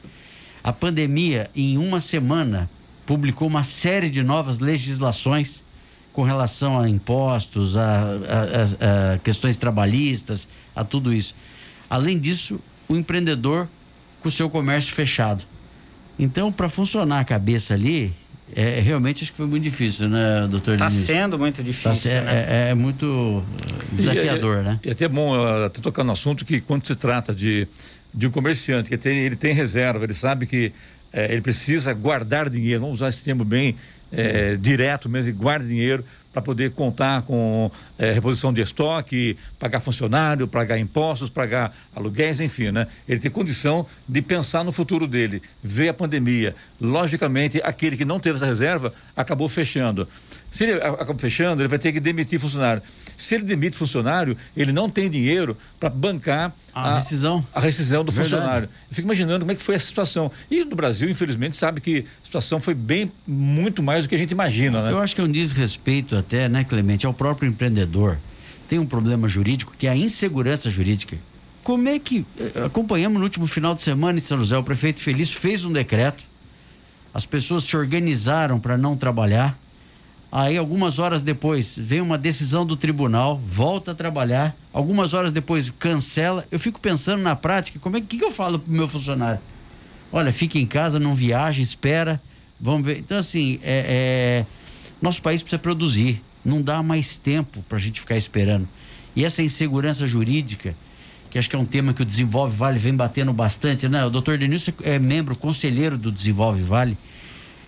[0.63, 2.69] A pandemia, em uma semana,
[3.05, 5.63] publicou uma série de novas legislações
[6.11, 11.35] com relação a impostos, a, a, a, questões trabalhistas, a tudo isso.
[11.89, 13.67] Além disso, o empreendedor
[14.21, 15.45] com o seu comércio fechado
[16.17, 18.13] então, para funcionar a cabeça ali,
[18.55, 22.11] é, realmente acho que foi muito difícil, né, doutor Está sendo muito tá difícil.
[22.11, 22.45] Tá, né?
[22.47, 23.43] é, é, muito uh,
[23.91, 24.79] desafiador, e, é, né?
[24.85, 27.67] E é até bom, uh, até tocar no assunto que quando se trata de,
[28.13, 30.71] de um comerciante, que tem, ele tem reserva, ele sabe que
[31.11, 33.75] é, ele precisa guardar dinheiro, vamos usar esse termo bem
[34.11, 40.45] é, direto mesmo, guarda dinheiro para poder contar com é, reposição de estoque, pagar funcionário,
[40.45, 42.87] pagar impostos, pagar aluguéis, enfim, né?
[43.07, 46.53] Ele tem condição de pensar no futuro dele, ver a pandemia.
[46.79, 50.07] Logicamente, aquele que não teve essa reserva acabou fechando.
[50.51, 52.81] Se ele acaba fechando, ele vai ter que demitir funcionário.
[53.17, 57.45] Se ele demite funcionário, ele não tem dinheiro para bancar a, a, rescisão.
[57.53, 58.35] A rescisão do Verdade.
[58.35, 58.69] funcionário.
[58.89, 60.31] Eu fico imaginando como é que foi essa situação.
[60.51, 64.17] E no Brasil, infelizmente, sabe que a situação foi bem, muito mais do que a
[64.17, 64.91] gente imagina, né?
[64.91, 68.17] Eu acho que é um desrespeito até, né, Clemente, ao próprio empreendedor.
[68.67, 71.17] Tem um problema jurídico que é a insegurança jurídica.
[71.63, 72.25] Como é que.
[72.39, 75.71] Eh, acompanhamos no último final de semana em São José, o prefeito Feliz fez um
[75.71, 76.23] decreto,
[77.15, 79.57] as pessoas se organizaram para não trabalhar
[80.37, 84.53] Aí, algumas horas depois, vem uma decisão do tribunal, volta a trabalhar.
[84.73, 86.45] Algumas horas depois, cancela.
[86.51, 89.39] Eu fico pensando na prática, como é que, que eu falo pro meu funcionário?
[90.11, 92.21] Olha, fica em casa, não viaja, espera.
[92.59, 92.97] Vamos ver.
[92.97, 94.45] Então, assim, é, é...
[95.01, 96.21] nosso país precisa produzir.
[96.43, 98.67] Não dá mais tempo para a gente ficar esperando.
[99.15, 100.75] E essa insegurança jurídica,
[101.35, 104.05] que acho que é um tema que o Desenvolve Vale vem batendo bastante, né?
[104.05, 106.97] O doutor Denilson é membro, conselheiro do Desenvolve Vale.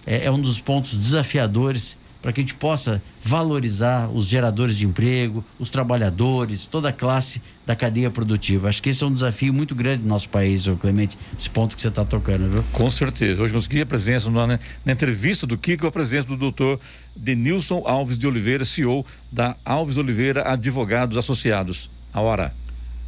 [0.05, 4.85] É, é um dos pontos desafiadores para que a gente possa valorizar os geradores de
[4.85, 8.69] emprego, os trabalhadores, toda a classe da cadeia produtiva.
[8.69, 11.81] Acho que esse é um desafio muito grande do nosso país, Clemente, esse ponto que
[11.81, 12.63] você está tocando, viu?
[12.71, 13.41] Com certeza.
[13.41, 16.79] Hoje consegui a presença na, na entrevista do Kiko, a presença do doutor
[17.13, 21.89] Denilson Alves de Oliveira, CEO da Alves Oliveira Advogados Associados.
[22.13, 22.53] A hora.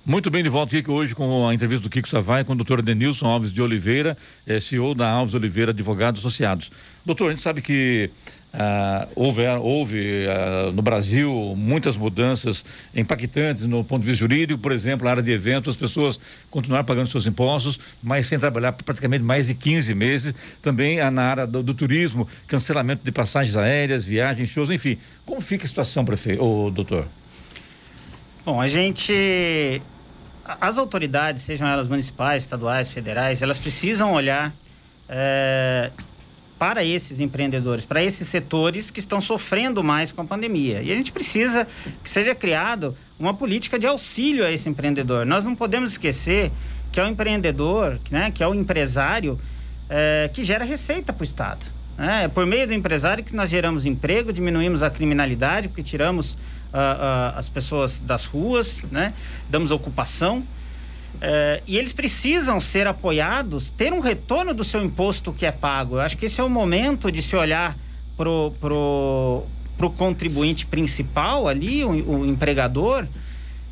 [0.03, 2.81] Muito bem, de volta aqui hoje com a entrevista do Kiko Savai com o doutor
[2.81, 6.71] Denilson Alves de Oliveira, eh, CEO da Alves Oliveira Advogados Associados.
[7.05, 8.09] Doutor, a gente sabe que
[8.51, 14.71] ah, houve, houve ah, no Brasil muitas mudanças impactantes no ponto de vista jurídico, por
[14.71, 18.83] exemplo, na área de eventos, as pessoas continuaram pagando seus impostos, mas sem trabalhar por
[18.83, 20.33] praticamente mais de 15 meses.
[20.63, 24.97] Também ah, na área do, do turismo, cancelamento de passagens aéreas, viagens, shows, enfim.
[25.27, 27.07] Como fica a situação, prefeito, ô, doutor?
[28.43, 29.81] Bom, a gente.
[30.59, 34.51] As autoridades, sejam elas municipais, estaduais, federais, elas precisam olhar
[35.07, 35.91] é,
[36.57, 40.81] para esses empreendedores, para esses setores que estão sofrendo mais com a pandemia.
[40.81, 41.67] E a gente precisa
[42.03, 45.23] que seja criado uma política de auxílio a esse empreendedor.
[45.25, 46.51] Nós não podemos esquecer
[46.91, 49.39] que é o empreendedor, né, que é o empresário
[49.87, 51.65] é, que gera receita para o Estado.
[51.97, 52.23] Né?
[52.23, 56.35] É por meio do empresário que nós geramos emprego, diminuímos a criminalidade, porque tiramos
[56.73, 59.13] uh, as pessoas das ruas, né?
[59.49, 60.39] damos ocupação.
[61.15, 65.95] Uh, e eles precisam ser apoiados, ter um retorno do seu imposto que é pago.
[65.95, 67.77] Eu acho que esse é o momento de se olhar
[68.15, 69.43] pro, pro,
[69.77, 73.05] pro contribuinte principal ali, o, o empregador,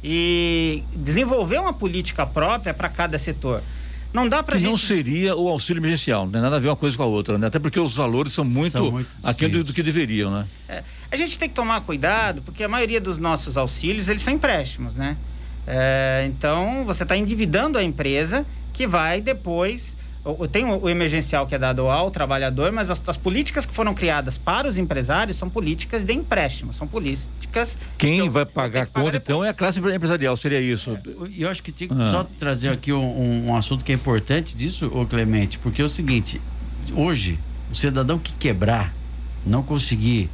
[0.04, 3.64] e desenvolver uma política própria para cada setor.
[4.12, 4.70] Não dá para que gente...
[4.70, 7.38] não seria o auxílio emergencial, não tem nada a ver uma coisa com a outra,
[7.38, 7.48] né?
[7.48, 10.48] Até porque os valores são muito, são muito aquém do, do, que deveriam, né?
[10.68, 14.34] É, a gente tem que tomar cuidado, porque a maioria dos nossos auxílios, eles são
[14.34, 15.16] empréstimos, né?
[15.68, 19.96] É, então, você está endividando a empresa que vai depois
[20.48, 24.38] tem o emergencial que é dado ao trabalhador, mas as, as, políticas que foram criadas
[24.38, 27.78] para os empresários são políticas de empréstimo, são políticas.
[27.98, 30.98] Quem que vai pagar a conta, então, é a classe empresarial, seria isso?
[31.30, 32.12] E eu acho que tem que ah.
[32.12, 35.90] só trazer aqui um, um, assunto que é importante disso, ô Clemente, porque é o
[35.90, 36.42] seguinte:
[36.94, 37.40] hoje,
[37.72, 38.94] o cidadão que quebrar,
[39.46, 40.30] não conseguir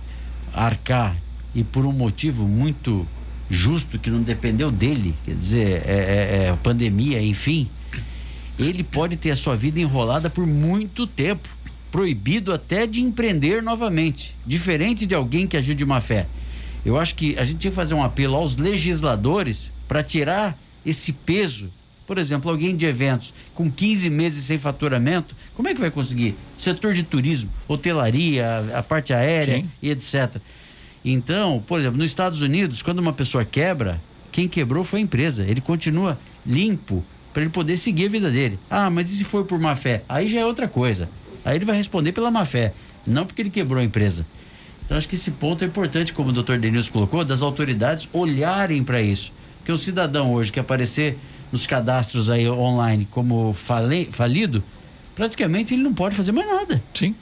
[0.54, 1.16] arcar
[1.54, 3.08] e por um motivo muito
[3.50, 7.70] justo que não dependeu dele, quer dizer, é, é, é pandemia, enfim
[8.58, 11.50] ele pode ter a sua vida enrolada por muito tempo,
[11.92, 16.28] proibido até de empreender novamente, diferente de alguém que agiu de má fé.
[16.86, 21.12] Eu acho que a gente tinha que fazer um apelo aos legisladores para tirar esse
[21.12, 21.70] peso.
[22.06, 26.36] Por exemplo, alguém de eventos com 15 meses sem faturamento, como é que vai conseguir?
[26.60, 29.70] Setor de turismo, hotelaria, a, parte aérea Sim.
[29.82, 30.38] e etc.
[31.04, 34.00] Então, por exemplo, nos Estados Unidos, quando uma pessoa quebra,
[34.32, 35.44] quem quebrou foi a empresa.
[35.44, 37.04] Ele continua limpo,
[37.36, 38.58] para ele poder seguir a vida dele.
[38.70, 40.04] Ah, mas e se for por má fé?
[40.08, 41.10] Aí já é outra coisa.
[41.44, 42.74] Aí ele vai responder pela má fé,
[43.06, 44.26] não porque ele quebrou a empresa.
[44.86, 48.86] Então acho que esse ponto é importante, como o doutor Denilson colocou, das autoridades olharem
[48.86, 49.34] para isso.
[49.58, 51.18] Porque o cidadão hoje que aparecer
[51.52, 54.64] nos cadastros aí online como falido,
[55.14, 56.82] praticamente ele não pode fazer mais nada.
[56.94, 57.14] Sim.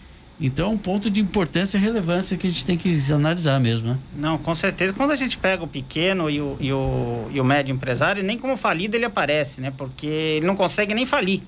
[0.45, 3.97] Então, um ponto de importância e relevância que a gente tem que analisar mesmo, né?
[4.13, 4.91] Não, com certeza.
[4.91, 8.38] Quando a gente pega o pequeno e o, e o, e o médio empresário, nem
[8.38, 9.71] como falido ele aparece, né?
[9.75, 11.41] Porque ele não consegue nem falir.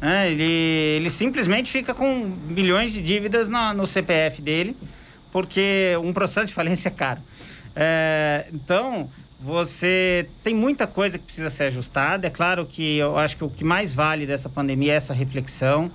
[0.00, 0.32] Né?
[0.32, 4.76] Ele, ele simplesmente fica com milhões de dívidas no CPF dele,
[5.30, 7.20] porque um processo de falência é caro.
[7.76, 12.26] É, então, você tem muita coisa que precisa ser ajustada.
[12.26, 15.88] É claro que eu acho que o que mais vale dessa pandemia é essa reflexão,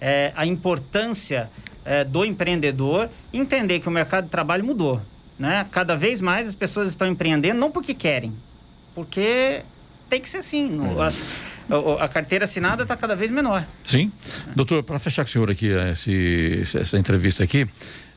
[0.00, 1.50] é a importância
[1.84, 5.00] é, do empreendedor entender que o mercado de trabalho mudou.
[5.38, 5.66] Né?
[5.70, 8.32] Cada vez mais as pessoas estão empreendendo não porque querem,
[8.94, 9.62] porque
[10.08, 10.80] tem que ser assim.
[10.96, 11.02] É.
[11.02, 11.24] As,
[11.68, 13.66] a, a carteira assinada está cada vez menor.
[13.84, 14.12] Sim.
[14.54, 17.66] Doutor, para fechar com o senhor aqui esse, essa entrevista aqui,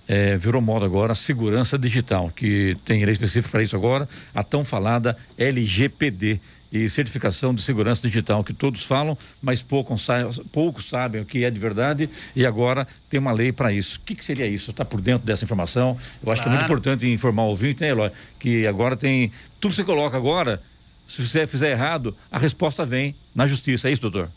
[0.07, 4.43] é, virou moda agora a segurança digital, que tem lei específica para isso agora, a
[4.43, 6.39] tão falada LGPD
[6.71, 10.07] e certificação de segurança digital, que todos falam, mas poucos,
[10.51, 13.99] poucos sabem o que é de verdade e agora tem uma lei para isso.
[13.99, 14.71] O que, que, seria isso?
[14.71, 15.97] Está por dentro dessa informação?
[16.23, 16.43] Eu acho claro.
[16.43, 18.11] que é muito importante informar o ouvinte, né, Eloy?
[18.39, 19.31] Que agora tem.
[19.59, 20.61] Tudo que você coloca agora,
[21.07, 23.89] se você fizer errado, a resposta vem na justiça.
[23.89, 24.29] É isso, doutor?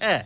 [0.00, 0.24] É,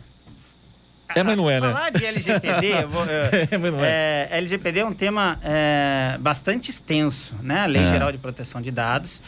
[1.13, 1.71] é, mas não é, né?
[1.71, 4.27] Falar de LGPD, eu vou, eu, é, mas não é.
[4.31, 4.37] é.
[4.37, 7.61] LGPD é um tema é, bastante extenso, né?
[7.61, 7.87] A Lei é.
[7.87, 9.21] Geral de Proteção de Dados.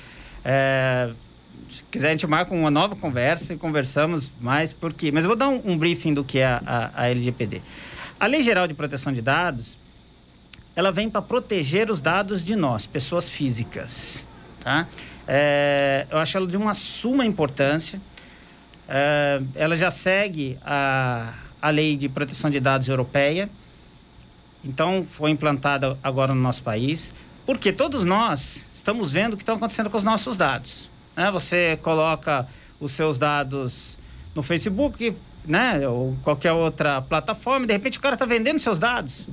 [0.43, 1.09] É,
[1.91, 5.11] quiser, a gente marca uma nova conversa e conversamos mais porque.
[5.11, 7.61] Mas eu vou dar um, um briefing do que é a, a, a, LGPD.
[8.19, 9.77] A Lei Geral de Proteção de Dados,
[10.75, 14.27] ela vem para proteger os dados de nós, pessoas físicas.
[14.63, 14.87] Tá?
[15.27, 18.01] É, eu acho ela de uma suma importância.
[18.87, 23.49] É, ela já segue a, a lei de proteção de dados europeia.
[24.63, 27.13] Então, foi implantada agora no nosso país.
[27.45, 30.86] Porque todos nós estamos vendo o que está acontecendo com os nossos dados.
[31.17, 31.31] Né?
[31.31, 32.47] Você coloca
[32.79, 33.97] os seus dados
[34.35, 35.87] no Facebook, né?
[35.89, 39.25] Ou qualquer outra plataforma, de repente o cara está vendendo seus dados.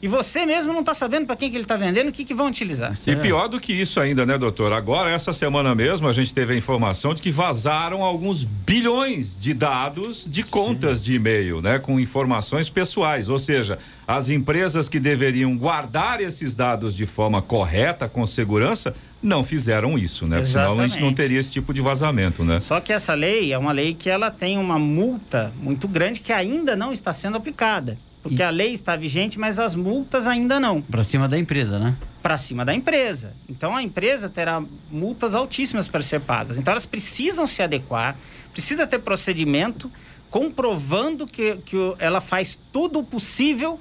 [0.00, 2.32] E você mesmo não está sabendo para quem que ele está vendendo, o que, que
[2.32, 2.94] vão utilizar.
[3.04, 4.72] E pior do que isso ainda, né, doutor?
[4.72, 9.52] Agora, essa semana mesmo, a gente teve a informação de que vazaram alguns bilhões de
[9.52, 11.04] dados de contas Sim.
[11.04, 11.80] de e-mail, né?
[11.80, 13.28] Com informações pessoais.
[13.28, 19.42] Ou seja, as empresas que deveriam guardar esses dados de forma correta, com segurança, não
[19.42, 20.44] fizeram isso, né?
[20.44, 22.60] Senão a gente não teria esse tipo de vazamento, né?
[22.60, 26.32] Só que essa lei é uma lei que ela tem uma multa muito grande que
[26.32, 27.98] ainda não está sendo aplicada.
[28.22, 28.44] Porque e...
[28.44, 30.82] a lei está vigente, mas as multas ainda não.
[30.82, 31.96] Para cima da empresa, né?
[32.22, 33.32] Para cima da empresa.
[33.48, 36.58] Então a empresa terá multas altíssimas para ser pagas.
[36.58, 38.16] Então elas precisam se adequar,
[38.52, 39.90] precisa ter procedimento
[40.30, 43.80] comprovando que, que ela faz tudo o possível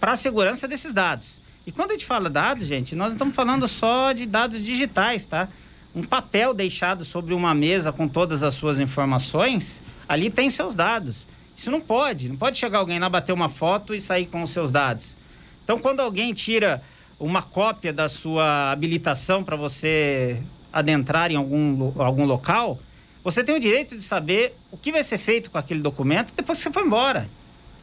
[0.00, 1.40] para a segurança desses dados.
[1.66, 5.26] E quando a gente fala dados, gente, nós não estamos falando só de dados digitais,
[5.26, 5.48] tá?
[5.94, 11.26] Um papel deixado sobre uma mesa com todas as suas informações, ali tem seus dados.
[11.56, 12.28] Isso não pode.
[12.28, 15.16] Não pode chegar alguém lá, bater uma foto e sair com os seus dados.
[15.62, 16.82] Então, quando alguém tira
[17.18, 20.42] uma cópia da sua habilitação para você
[20.72, 22.80] adentrar em algum, algum local,
[23.22, 26.58] você tem o direito de saber o que vai ser feito com aquele documento depois
[26.58, 27.28] que você for embora.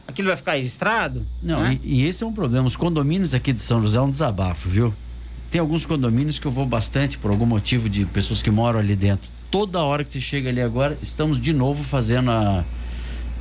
[0.07, 1.25] Aquilo vai ficar registrado?
[1.43, 1.79] Não, né?
[1.83, 2.65] e, e, esse é um problema.
[2.65, 4.93] Os condomínios aqui de São José é um desabafo, viu?
[5.51, 8.95] Tem alguns condomínios que eu vou bastante por algum motivo de pessoas que moram ali
[8.95, 9.29] dentro.
[9.51, 12.65] Toda hora que você chega ali agora, estamos de novo fazendo a,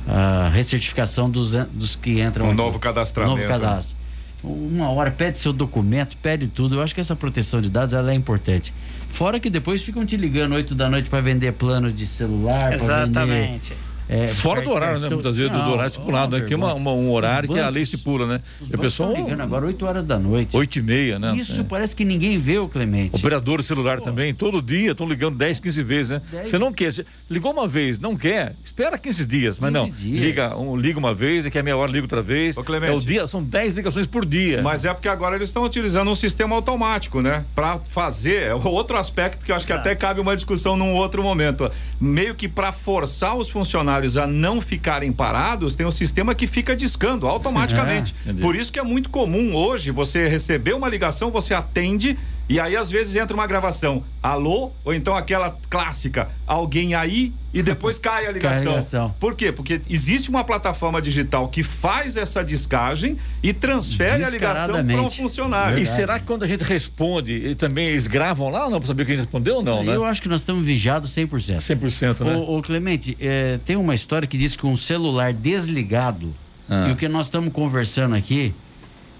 [0.07, 2.45] a recertificação dos, dos que entram.
[2.45, 2.57] Um aqui.
[2.57, 3.37] novo cadastramento.
[3.37, 3.97] Novo cadastro.
[4.43, 6.75] Uma hora pede seu documento, pede tudo.
[6.75, 8.73] Eu acho que essa proteção de dados ela é importante.
[9.09, 12.73] Fora que depois ficam te ligando 8 da noite para vender plano de celular.
[12.73, 13.69] Exatamente.
[13.69, 15.09] Vender é, Fora do horário, né?
[15.09, 16.35] Muitas vezes não, do horário estipulado.
[16.35, 18.41] Aqui é uma, uma, um horário bancos, que a lei estipula, né?
[18.61, 20.55] Os a pessoa ligando agora 8 horas da noite.
[20.55, 21.35] 8 e meia, né?
[21.35, 21.63] Isso é.
[21.63, 23.17] parece que ninguém vê o Clemente.
[23.17, 24.05] Operador celular Pô.
[24.05, 26.21] também, todo dia estão ligando 10, 15 vezes, né?
[26.43, 26.93] Você não quer,
[27.29, 29.89] ligou uma vez, não quer, espera 15 dias, mas 15 não.
[29.89, 30.21] Dias.
[30.21, 32.57] Liga, um, liga uma vez, daqui a meia hora liga outra vez.
[32.57, 32.93] Ô, Clemente.
[32.93, 34.61] É o dia, são 10 ligações por dia.
[34.61, 37.43] Mas é porque agora eles estão utilizando um sistema automático, né?
[37.53, 41.21] Para fazer, é outro aspecto que eu acho que até cabe uma discussão num outro
[41.21, 41.69] momento.
[41.99, 46.47] Meio que para forçar os funcionários a não ficar ficarem parados, tem um sistema que
[46.47, 48.15] fica discando automaticamente.
[48.25, 52.17] É, Por isso que é muito comum hoje você receber uma ligação, você atende
[52.49, 57.61] e aí às vezes entra uma gravação, alô, ou então aquela clássica, alguém aí e
[57.61, 58.47] depois cai a ligação.
[58.63, 59.15] Cai a ligação.
[59.19, 59.51] Por quê?
[59.51, 65.09] Porque existe uma plataforma digital que faz essa descagem e transfere a ligação para um
[65.09, 65.75] funcionário.
[65.75, 65.91] Verdade.
[65.91, 69.05] E será que quando a gente responde, também eles gravam lá ou não para saber
[69.05, 69.95] quem respondeu ou não, né?
[69.95, 71.57] Eu acho que nós estamos vigiados 100%.
[71.57, 72.35] 100%, né?
[72.35, 76.33] Ô, ô Clemente, é, tem uma história que diz que um celular desligado,
[76.69, 76.87] ah.
[76.89, 78.53] e o que nós estamos conversando aqui,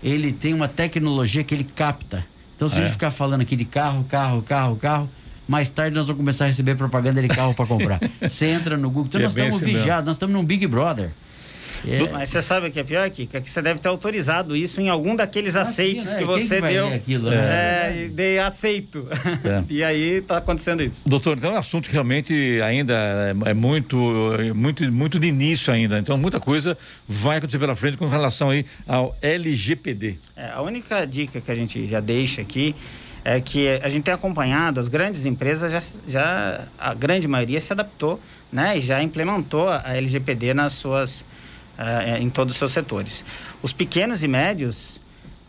[0.03, 2.25] ele tem uma tecnologia que ele capta.
[2.57, 2.79] Então, se é.
[2.79, 5.09] a gente ficar falando aqui de carro, carro, carro, carro,
[5.47, 7.99] mais tarde nós vamos começar a receber propaganda de carro para comprar.
[8.19, 11.11] Você entra no Google, então é nós estamos assim vigiados, nós estamos num Big Brother.
[11.85, 12.09] É.
[12.11, 13.41] Mas você sabe o que é pior, Kika?
[13.41, 16.19] Que você deve ter autorizado isso em algum daqueles ah, aceites sim, né?
[16.19, 16.87] que você que deu.
[16.87, 17.37] Aquilo, né?
[17.37, 19.07] É, de aceito.
[19.43, 19.63] É.
[19.69, 21.01] e aí está acontecendo isso.
[21.05, 23.97] Doutor, então é um assunto que realmente ainda é, é muito,
[24.39, 25.99] é muito, muito de início ainda.
[25.99, 30.17] Então muita coisa vai acontecer pela frente com relação aí ao LGPD.
[30.35, 32.75] É, a única dica que a gente já deixa aqui
[33.27, 37.73] é que a gente tem acompanhado, as grandes empresas já, já a grande maioria se
[37.73, 41.25] adaptou, né, e já implementou a LGPD nas suas
[41.77, 43.23] uh, em todos os seus setores.
[43.61, 44.99] Os pequenos e médios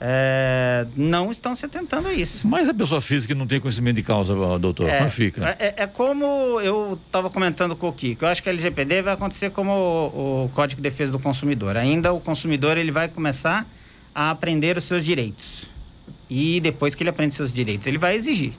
[0.01, 2.47] é, não estão se atentando a isso.
[2.47, 5.57] Mas a pessoa física não tem conhecimento de causa, doutor, é, como fica?
[5.59, 9.15] É, é, como eu estava comentando com o Kiko, eu acho que a LGPD vai
[9.15, 11.77] acontecer como o, o, Código de Defesa do Consumidor.
[11.77, 13.67] Ainda o consumidor ele vai começar
[14.15, 15.67] a aprender os seus direitos.
[16.31, 18.53] E depois que ele aprende seus direitos, ele vai exigir.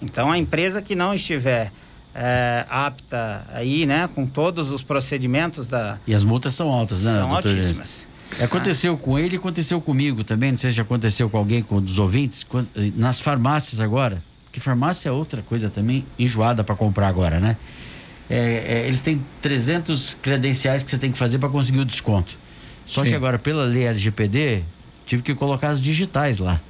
[0.00, 1.72] Então a empresa que não estiver
[2.14, 5.98] é, apta aí, né, com todos os procedimentos da.
[6.06, 7.14] E as multas são altas, né?
[7.14, 8.06] São altíssimas.
[8.40, 10.52] Aconteceu com ele, aconteceu comigo também.
[10.52, 12.46] Não sei se aconteceu com alguém, com dos ouvintes,
[12.94, 14.22] nas farmácias agora.
[14.44, 17.56] Porque farmácia é outra coisa também enjoada para comprar agora, né?
[18.28, 22.36] É, é, eles têm 300 credenciais que você tem que fazer para conseguir o desconto.
[22.86, 23.10] Só Sim.
[23.10, 24.62] que agora, pela lei LGPD,
[25.06, 26.60] tive que colocar as digitais lá.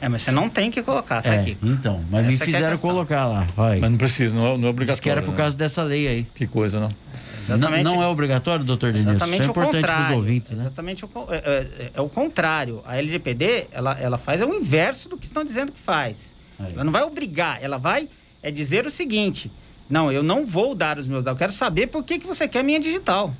[0.00, 1.58] É, mas você não tem que colocar, tá é, aqui.
[1.62, 3.46] Então, mas Essa me é fizeram é colocar lá.
[3.54, 3.80] Vai.
[3.80, 4.86] Mas não precisa, não é, não é obrigatório.
[4.86, 5.36] Diz que era por né?
[5.36, 6.26] causa dessa lei aí.
[6.34, 6.90] Que coisa, não?
[7.44, 7.84] Exatamente.
[7.84, 9.10] Não, não é obrigatório, doutor Denilson?
[9.10, 10.62] Exatamente Isso é importante para os ouvintes, né?
[10.62, 12.82] Exatamente o, é, é, é, o contrário.
[12.86, 16.34] A LGPD, ela, ela faz o inverso do que estão dizendo que faz.
[16.58, 16.72] Aí.
[16.72, 18.08] Ela não vai obrigar, ela vai
[18.42, 19.50] é dizer o seguinte,
[19.88, 22.48] não, eu não vou dar os meus dados, eu quero saber por que, que você
[22.48, 23.34] quer minha digital.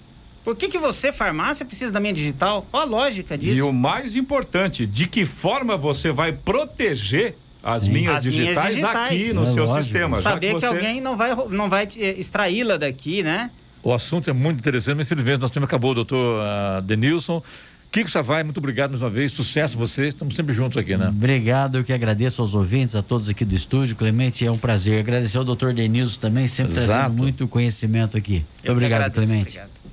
[0.45, 2.67] Por que, que você, farmácia, precisa da minha digital?
[2.71, 3.57] Qual a lógica disso?
[3.57, 8.69] E o mais importante, de que forma você vai proteger as minhas, as digitais, minhas
[8.75, 9.83] digitais aqui no é seu lógico.
[9.83, 10.21] sistema.
[10.21, 10.61] Saber que, você...
[10.61, 13.51] que, alguém não vai, não vai extraí-la daqui, né?
[13.83, 17.43] O assunto é muito interessante, mas infelizmente nosso tempo acabou, doutor uh, Denilson.
[17.91, 21.09] Kiko Savai, muito obrigado mais uma vez, sucesso você, estamos sempre juntos aqui, né?
[21.09, 23.97] Obrigado, eu que agradeço aos ouvintes, a todos aqui do estúdio.
[23.97, 25.01] Clemente, é um prazer.
[25.01, 26.87] Agradecer ao doutor Denilson também, sempre Exato.
[26.87, 28.45] trazendo muito conhecimento aqui.
[28.59, 29.49] Muito obrigado, agradeço, Clemente.
[29.49, 29.80] Obrigado.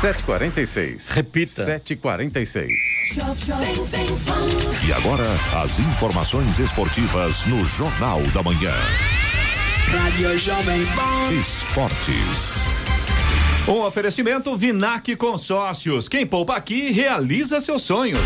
[0.00, 1.10] 7h46.
[1.10, 1.64] Repita.
[1.66, 2.68] 7h46.
[4.86, 5.24] E agora,
[5.60, 8.72] as informações esportivas no Jornal da Manhã.
[9.88, 11.32] Rádio Jovem Pan.
[11.32, 12.68] Esportes.
[13.66, 16.08] Um oferecimento Vinac Consórcios.
[16.08, 18.20] Quem poupa aqui realiza seus sonhos.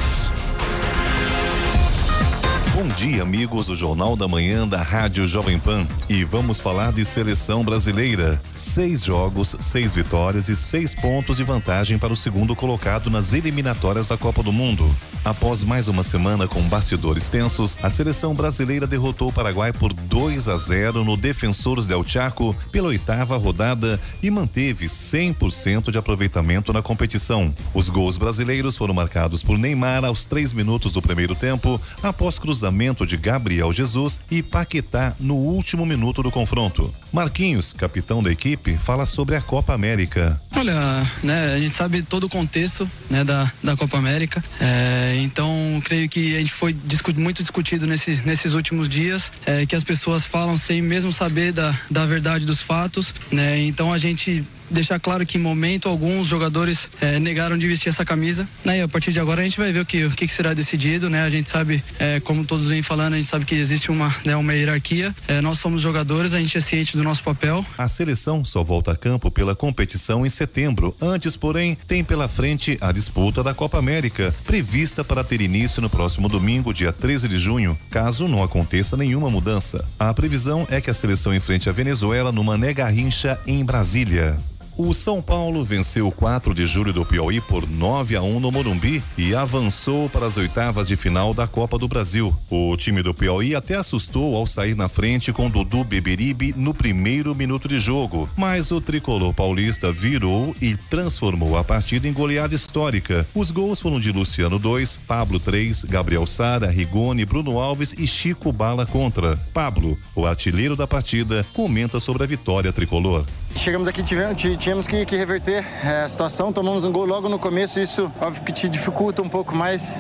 [2.75, 5.87] Bom dia, amigos do Jornal da Manhã da Rádio Jovem Pan.
[6.09, 8.41] E vamos falar de seleção brasileira.
[8.57, 14.09] Seis jogos, seis vitórias e seis pontos de vantagem para o segundo colocado nas eliminatórias
[14.09, 14.91] da Copa do Mundo.
[15.23, 20.49] Após mais uma semana com bastidores tensos, a seleção brasileira derrotou o Paraguai por 2
[20.49, 26.83] a 0 no Defensores del Chaco pela oitava rodada e manteve 100% de aproveitamento na
[26.83, 27.55] competição.
[27.75, 32.62] Os gols brasileiros foram marcados por Neymar aos três minutos do primeiro tempo, após cruzar
[32.63, 36.95] cruzamento de Gabriel Jesus e Paquetá no último minuto do confronto.
[37.13, 40.41] Marquinhos, capitão da equipe, fala sobre a Copa América.
[40.57, 45.83] Olha, né, a gente sabe todo o contexto né, da, da Copa América, é, então
[45.85, 46.77] creio que a gente foi
[47.17, 51.77] muito discutido nesse, nesses últimos dias, é, que as pessoas falam sem mesmo saber da,
[51.91, 56.89] da verdade dos fatos, né, então a gente deixar claro que em momento alguns jogadores
[57.01, 58.49] é, negaram de vestir essa camisa.
[58.65, 58.79] Né?
[58.79, 61.09] E a partir de agora a gente vai ver o que, o que será decidido,
[61.09, 61.23] né?
[61.23, 64.35] A gente sabe, é, como todos vêm falando, a gente sabe que existe uma, né,
[64.35, 65.15] uma hierarquia.
[65.29, 67.65] É, nós somos jogadores, a gente é ciente do nosso papel.
[67.77, 70.97] A seleção só volta a campo pela competição em setembro.
[71.01, 75.91] Antes, porém, tem pela frente a disputa da Copa América, prevista para ter início no
[75.91, 79.85] próximo domingo, dia 13 de junho, caso não aconteça nenhuma mudança.
[79.99, 84.37] A previsão é que a seleção enfrente a Venezuela numa nega rincha em Brasília.
[84.77, 88.51] O São Paulo venceu o 4 de julho do Piauí por 9 a 1 no
[88.51, 92.35] Morumbi e avançou para as oitavas de final da Copa do Brasil.
[92.49, 97.35] O time do Piauí até assustou ao sair na frente com Dudu Beberibe no primeiro
[97.35, 103.27] minuto de jogo, mas o tricolor paulista virou e transformou a partida em goleada histórica.
[103.35, 108.51] Os gols foram de Luciano 2, Pablo 3, Gabriel Sara, Rigoni, Bruno Alves e Chico
[108.51, 109.37] Bala contra.
[109.53, 113.27] Pablo, o artilheiro da partida, comenta sobre a vitória tricolor.
[113.55, 117.37] Chegamos aqui, tivemos, tínhamos que, que reverter é, a situação, tomamos um gol logo no
[117.37, 119.99] começo, isso óbvio que te dificulta um pouco mais.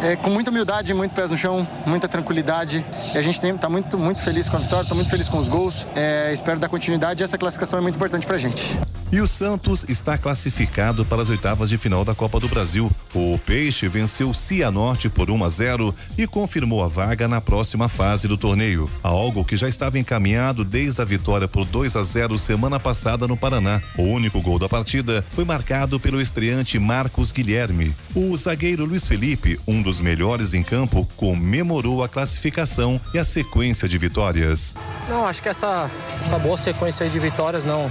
[0.00, 2.84] É, com muita humildade, muito pés no chão, muita tranquilidade.
[3.12, 5.48] E a gente está muito, muito feliz com a vitória, está muito feliz com os
[5.48, 5.84] gols.
[5.96, 8.78] É, espero dar continuidade e essa classificação é muito importante para a gente.
[9.14, 12.90] E o Santos está classificado para as oitavas de final da Copa do Brasil.
[13.14, 18.26] O Peixe venceu Cianorte por 1 a 0 e confirmou a vaga na próxima fase
[18.26, 18.90] do torneio.
[19.04, 23.36] Algo que já estava encaminhado desde a vitória por 2 a 0 semana passada no
[23.36, 23.80] Paraná.
[23.96, 27.94] O único gol da partida foi marcado pelo estreante Marcos Guilherme.
[28.16, 33.88] O zagueiro Luiz Felipe, um dos melhores em campo, comemorou a classificação e a sequência
[33.88, 34.74] de vitórias.
[35.08, 35.88] Não, acho que essa,
[36.18, 37.88] essa boa sequência de vitórias não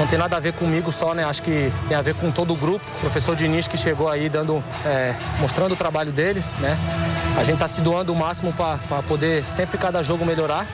[0.00, 1.24] não tem nada a ver comigo só, né?
[1.24, 2.84] Acho que tem a ver com todo o grupo.
[2.96, 6.78] O professor Diniz que chegou aí dando, é, mostrando o trabalho dele, né?
[7.36, 10.66] A gente está se doando o máximo para poder sempre cada jogo melhorar.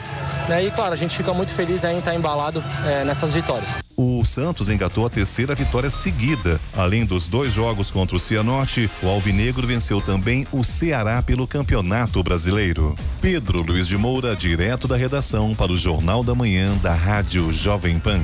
[0.48, 0.64] Né?
[0.64, 3.68] E claro, a gente fica muito feliz em estar embalado é, nessas vitórias.
[3.96, 6.60] O Santos engatou a terceira vitória seguida.
[6.76, 12.22] Além dos dois jogos contra o Cianorte, o Alvinegro venceu também o Ceará pelo Campeonato
[12.22, 12.94] Brasileiro.
[13.20, 17.98] Pedro Luiz de Moura, direto da redação para o Jornal da Manhã da Rádio Jovem
[17.98, 18.22] Pan.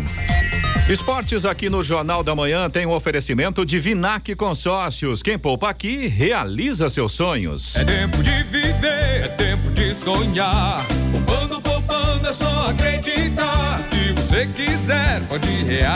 [0.88, 5.22] Esportes aqui no Jornal da Manhã tem um oferecimento de Vinac Consórcios.
[5.22, 7.76] Quem poupa aqui realiza seus sonhos.
[7.76, 10.84] É tempo de viver, é tempo de sonhar.
[11.12, 13.80] Poupando, poupando é só acreditar.
[13.90, 15.91] Se você quiser, pode realizar.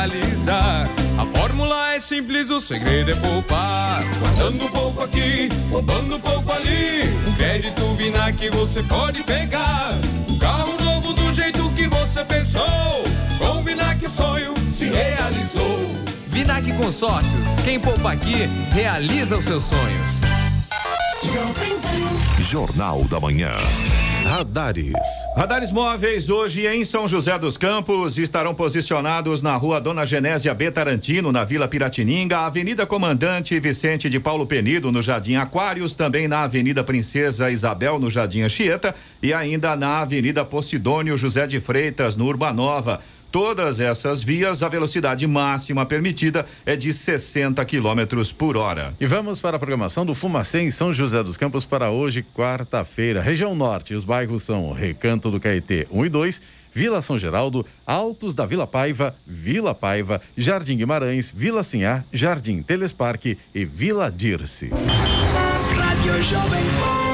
[1.19, 4.03] A fórmula é simples, o segredo é poupar.
[4.21, 7.05] Guardando um pouco aqui, poupando um pouco ali.
[7.27, 9.93] Um crédito Vinac você pode pegar.
[10.29, 12.63] Um carro novo do jeito que você pensou.
[13.39, 15.91] Com o Vinac o sonho se realizou.
[16.27, 20.11] Vinac Consórcios, quem poupa aqui, realiza os seus sonhos.
[22.39, 23.57] Jornal da Manhã.
[24.27, 24.93] Radares.
[25.37, 30.69] Radares móveis hoje em São José dos Campos estarão posicionados na rua Dona Genésia B.
[30.69, 36.43] Tarantino, na Vila Piratininga, Avenida Comandante Vicente de Paulo Penido, no Jardim Aquários, também na
[36.43, 42.27] Avenida Princesa Isabel, no Jardim Anchieta e ainda na Avenida Posidônio José de Freitas, no
[42.27, 42.99] Urbanova.
[43.37, 48.95] Todas essas vias, a velocidade máxima permitida é de 60 quilômetros por hora.
[48.99, 53.21] E vamos para a programação do Fumacê em São José dos Campos para hoje, quarta-feira.
[53.21, 56.41] Região Norte, os bairros são Recanto do Caetê 1 e 2,
[56.73, 63.37] Vila São Geraldo, Altos da Vila Paiva, Vila Paiva, Jardim Guimarães, Vila Sinhá, Jardim Telesparque
[63.55, 64.71] e Vila Dirce.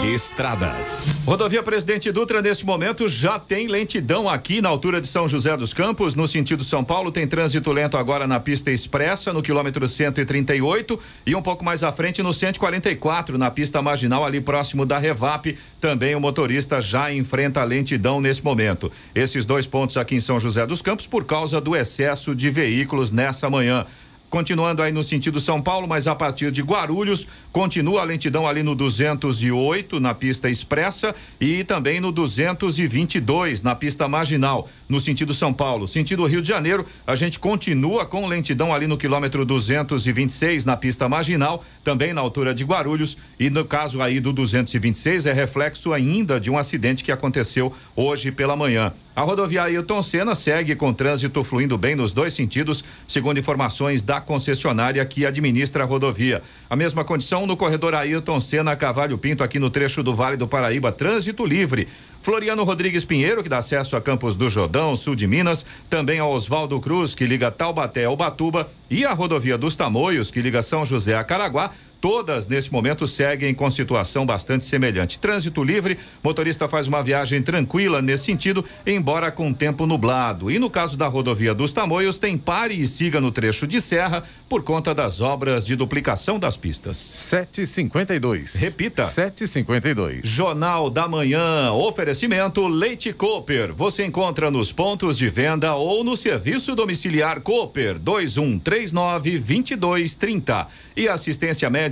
[0.05, 1.07] Estradas.
[1.25, 5.73] Rodovia Presidente Dutra, nesse momento, já tem lentidão aqui na altura de São José dos
[5.73, 7.13] Campos, no sentido São Paulo.
[7.13, 11.93] Tem trânsito lento agora na pista expressa, no quilômetro 138, e um pouco mais à
[11.93, 15.57] frente no 144, na pista marginal, ali próximo da Revap.
[15.81, 18.91] Também o motorista já enfrenta lentidão nesse momento.
[19.15, 23.13] Esses dois pontos aqui em São José dos Campos, por causa do excesso de veículos
[23.13, 23.87] nessa manhã.
[24.33, 28.63] Continuando aí no sentido São Paulo, mas a partir de Guarulhos, continua a lentidão ali
[28.63, 35.53] no 208 na pista expressa e também no 222 na pista marginal, no sentido São
[35.53, 35.87] Paulo.
[35.87, 41.07] Sentido Rio de Janeiro, a gente continua com lentidão ali no quilômetro 226 na pista
[41.11, 46.41] marginal, também na altura de Guarulhos e no caso aí do 226 é reflexo ainda
[46.41, 48.95] de um acidente que aconteceu hoje pela manhã.
[49.15, 54.23] A rodovia Ailton Senna segue com trânsito fluindo bem nos dois sentidos, segundo informações da
[54.23, 56.43] concessionária que administra a rodovia.
[56.71, 60.49] A mesma condição no corredor Ailton Senna Cavalho Pinto, aqui no trecho do Vale do
[60.49, 61.89] Paraíba, trânsito livre.
[62.23, 66.33] Floriano Rodrigues Pinheiro, que dá acesso a Campos do Jordão, sul de Minas, também ao
[66.33, 70.87] Oswaldo Cruz, que liga Taubaté ao Batuba, e a rodovia dos Tamoios, que liga São
[70.87, 71.73] José a Caraguá,
[72.03, 75.21] todas nesse momento seguem com situação bastante semelhante.
[75.21, 80.51] Trânsito livre, motorista faz uma viagem tranquila nesse sentido, embora com tempo nublado.
[80.51, 84.25] E no caso da rodovia dos Tamoios, tem pare e siga no trecho de serra
[84.49, 86.97] por conta das obras de duplicação das pistas.
[86.97, 88.55] 752.
[88.55, 89.07] Repita.
[89.07, 90.29] 752.
[90.29, 93.73] Jornal da Manhã, oferecimento Leite Cooper.
[93.75, 100.67] Você encontra nos pontos de venda ou no serviço domiciliar Cooper 2139 2230.
[100.97, 101.92] E assistência médica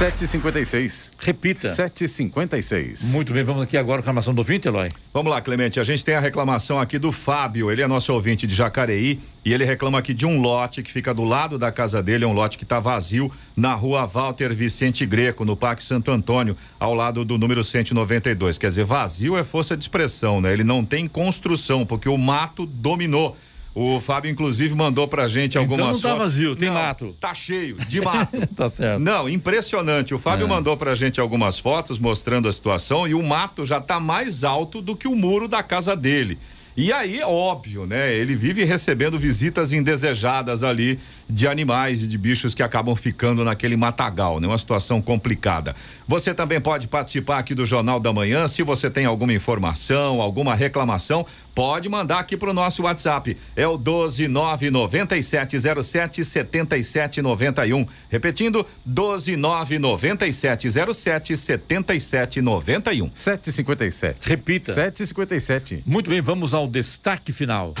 [0.00, 1.12] 756.
[1.18, 1.74] Repita.
[1.74, 3.12] 756.
[3.12, 4.88] Muito bem, vamos aqui agora com a reclamação do ouvinte, Eloy.
[5.12, 5.78] Vamos lá, Clemente.
[5.78, 7.70] A gente tem a reclamação aqui do Fábio.
[7.70, 11.12] Ele é nosso ouvinte de Jacareí e ele reclama aqui de um lote que fica
[11.12, 12.24] do lado da casa dele.
[12.24, 16.56] É um lote que está vazio na rua Walter Vicente Greco, no Parque Santo Antônio,
[16.78, 18.56] ao lado do número 192.
[18.56, 20.50] Quer dizer, vazio é força de expressão, né?
[20.50, 23.36] Ele não tem construção, porque o mato dominou.
[23.74, 26.32] O Fábio, inclusive, mandou pra gente Então algumas não tá fotos.
[26.34, 27.16] vazio, tem Não, mato.
[27.20, 28.46] Tá cheio de mato.
[28.48, 29.00] tá certo.
[29.00, 30.12] Não, impressionante.
[30.12, 30.48] O Fábio É.
[30.48, 34.82] mandou pra gente algumas fotos mostrando a situação e o mato já tá mais alto
[34.82, 36.38] do que o muro da casa dele.
[36.76, 38.14] E aí, óbvio, né?
[38.14, 40.98] Ele vive recebendo visitas indesejadas ali
[41.28, 44.46] de animais e de bichos que acabam ficando naquele matagal, né?
[44.46, 45.74] Uma situação complicada.
[46.06, 48.46] Você também pode participar aqui do Jornal da Manhã.
[48.48, 53.36] Se você tem alguma informação, alguma reclamação, pode mandar aqui pro nosso WhatsApp.
[53.56, 57.86] É o 1299707 7791.
[58.08, 63.10] Repetindo, 1299707 7791.
[63.14, 64.28] 757.
[64.28, 64.74] Repita.
[64.74, 65.82] 757.
[65.86, 67.74] Muito bem, vamos ao destaque final.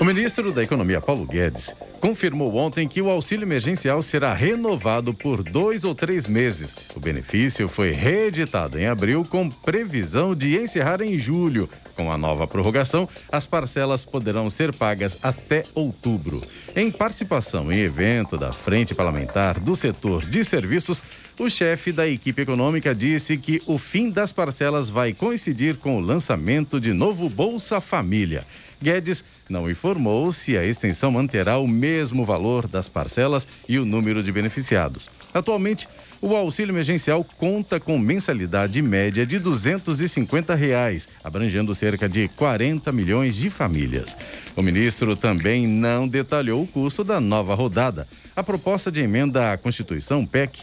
[0.00, 5.42] O ministro da Economia, Paulo Guedes, confirmou ontem que o auxílio emergencial será renovado por
[5.42, 6.88] dois ou três meses.
[6.96, 11.68] O benefício foi reeditado em abril, com previsão de encerrar em julho.
[11.94, 16.40] Com a nova prorrogação, as parcelas poderão ser pagas até outubro.
[16.74, 21.02] Em participação em evento da Frente Parlamentar do setor de serviços,
[21.38, 26.00] o chefe da equipe econômica disse que o fim das parcelas vai coincidir com o
[26.00, 28.46] lançamento de novo Bolsa Família.
[28.82, 34.22] Guedes não informou se a extensão manterá o mesmo valor das parcelas e o número
[34.22, 35.10] de beneficiados.
[35.34, 35.88] Atualmente,
[36.22, 43.36] o auxílio emergencial conta com mensalidade média de 250 reais, abrangendo cerca de 40 milhões
[43.36, 44.16] de famílias.
[44.54, 48.06] O ministro também não detalhou o custo da nova rodada.
[48.36, 50.60] A proposta de emenda à Constituição, PEC,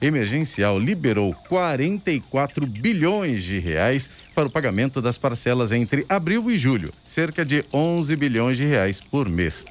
[0.00, 6.90] emergencial liberou 44 bilhões de reais para o pagamento das parcelas entre abril e julho,
[7.04, 9.64] cerca de 11 bilhões de reais por mês.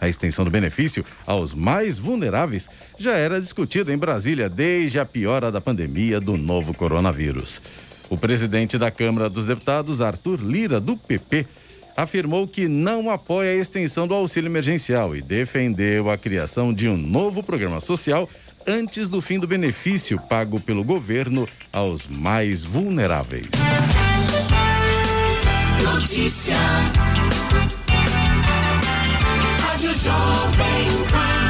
[0.00, 5.52] A extensão do benefício aos mais vulneráveis já era discutida em Brasília desde a piora
[5.52, 7.62] da pandemia do novo coronavírus.
[8.10, 11.46] O presidente da Câmara dos Deputados, Arthur Lira, do PP,
[11.96, 16.96] afirmou que não apoia a extensão do auxílio emergencial e defendeu a criação de um
[16.96, 18.28] novo programa social
[18.66, 23.48] antes do fim do benefício pago pelo governo aos mais vulneráveis.
[25.82, 26.56] Notícia.
[29.60, 31.42] Rádio Jovem Pan.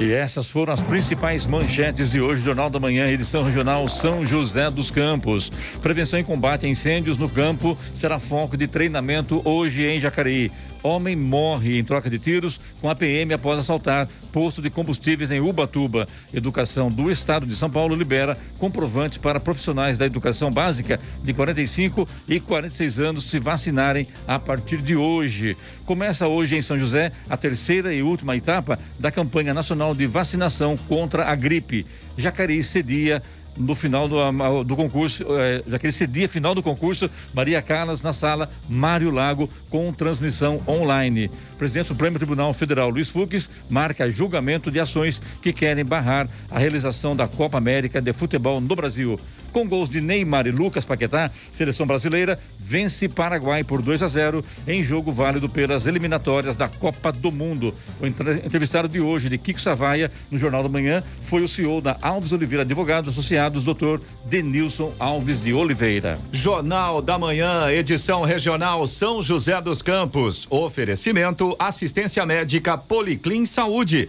[0.00, 4.68] E essas foram as principais manchetes de hoje, Jornal da Manhã, edição regional São José
[4.68, 5.52] dos Campos.
[5.80, 10.50] Prevenção e combate a incêndios no campo será foco de treinamento hoje em Jacareí.
[10.82, 15.40] Homem morre em troca de tiros com a PM após assaltar posto de combustíveis em
[15.40, 16.08] Ubatuba.
[16.32, 22.08] Educação do Estado de São Paulo libera comprovante para profissionais da educação básica de 45
[22.26, 25.56] e 46 anos se vacinarem a partir de hoje.
[25.84, 30.76] Começa hoje em São José a terceira e última etapa da campanha nacional de vacinação
[30.76, 31.86] contra a gripe.
[32.16, 33.22] Jacareí cedia
[33.56, 39.10] no final do, do concurso, é, cedia final do concurso, Maria Carlas na sala Mário
[39.10, 41.30] Lago com transmissão online.
[41.54, 46.28] O presidente do Supremo Tribunal Federal, Luiz Fux, marca julgamento de ações que querem barrar
[46.50, 49.18] a realização da Copa América de Futebol no Brasil.
[49.52, 54.44] Com gols de Neymar e Lucas Paquetá, seleção brasileira vence Paraguai por 2 a 0
[54.66, 57.74] em jogo válido pelas eliminatórias da Copa do Mundo.
[58.00, 61.98] O entrevistado de hoje, de Kiko Savaia, no Jornal da Manhã, foi o CEO da
[62.00, 66.18] Alves Oliveira Advogados Associados, doutor Denilson Alves de Oliveira.
[66.32, 70.46] Jornal da Manhã, edição regional São José dos Campos.
[70.48, 74.08] Oferecimento assistência médica Policlin Saúde.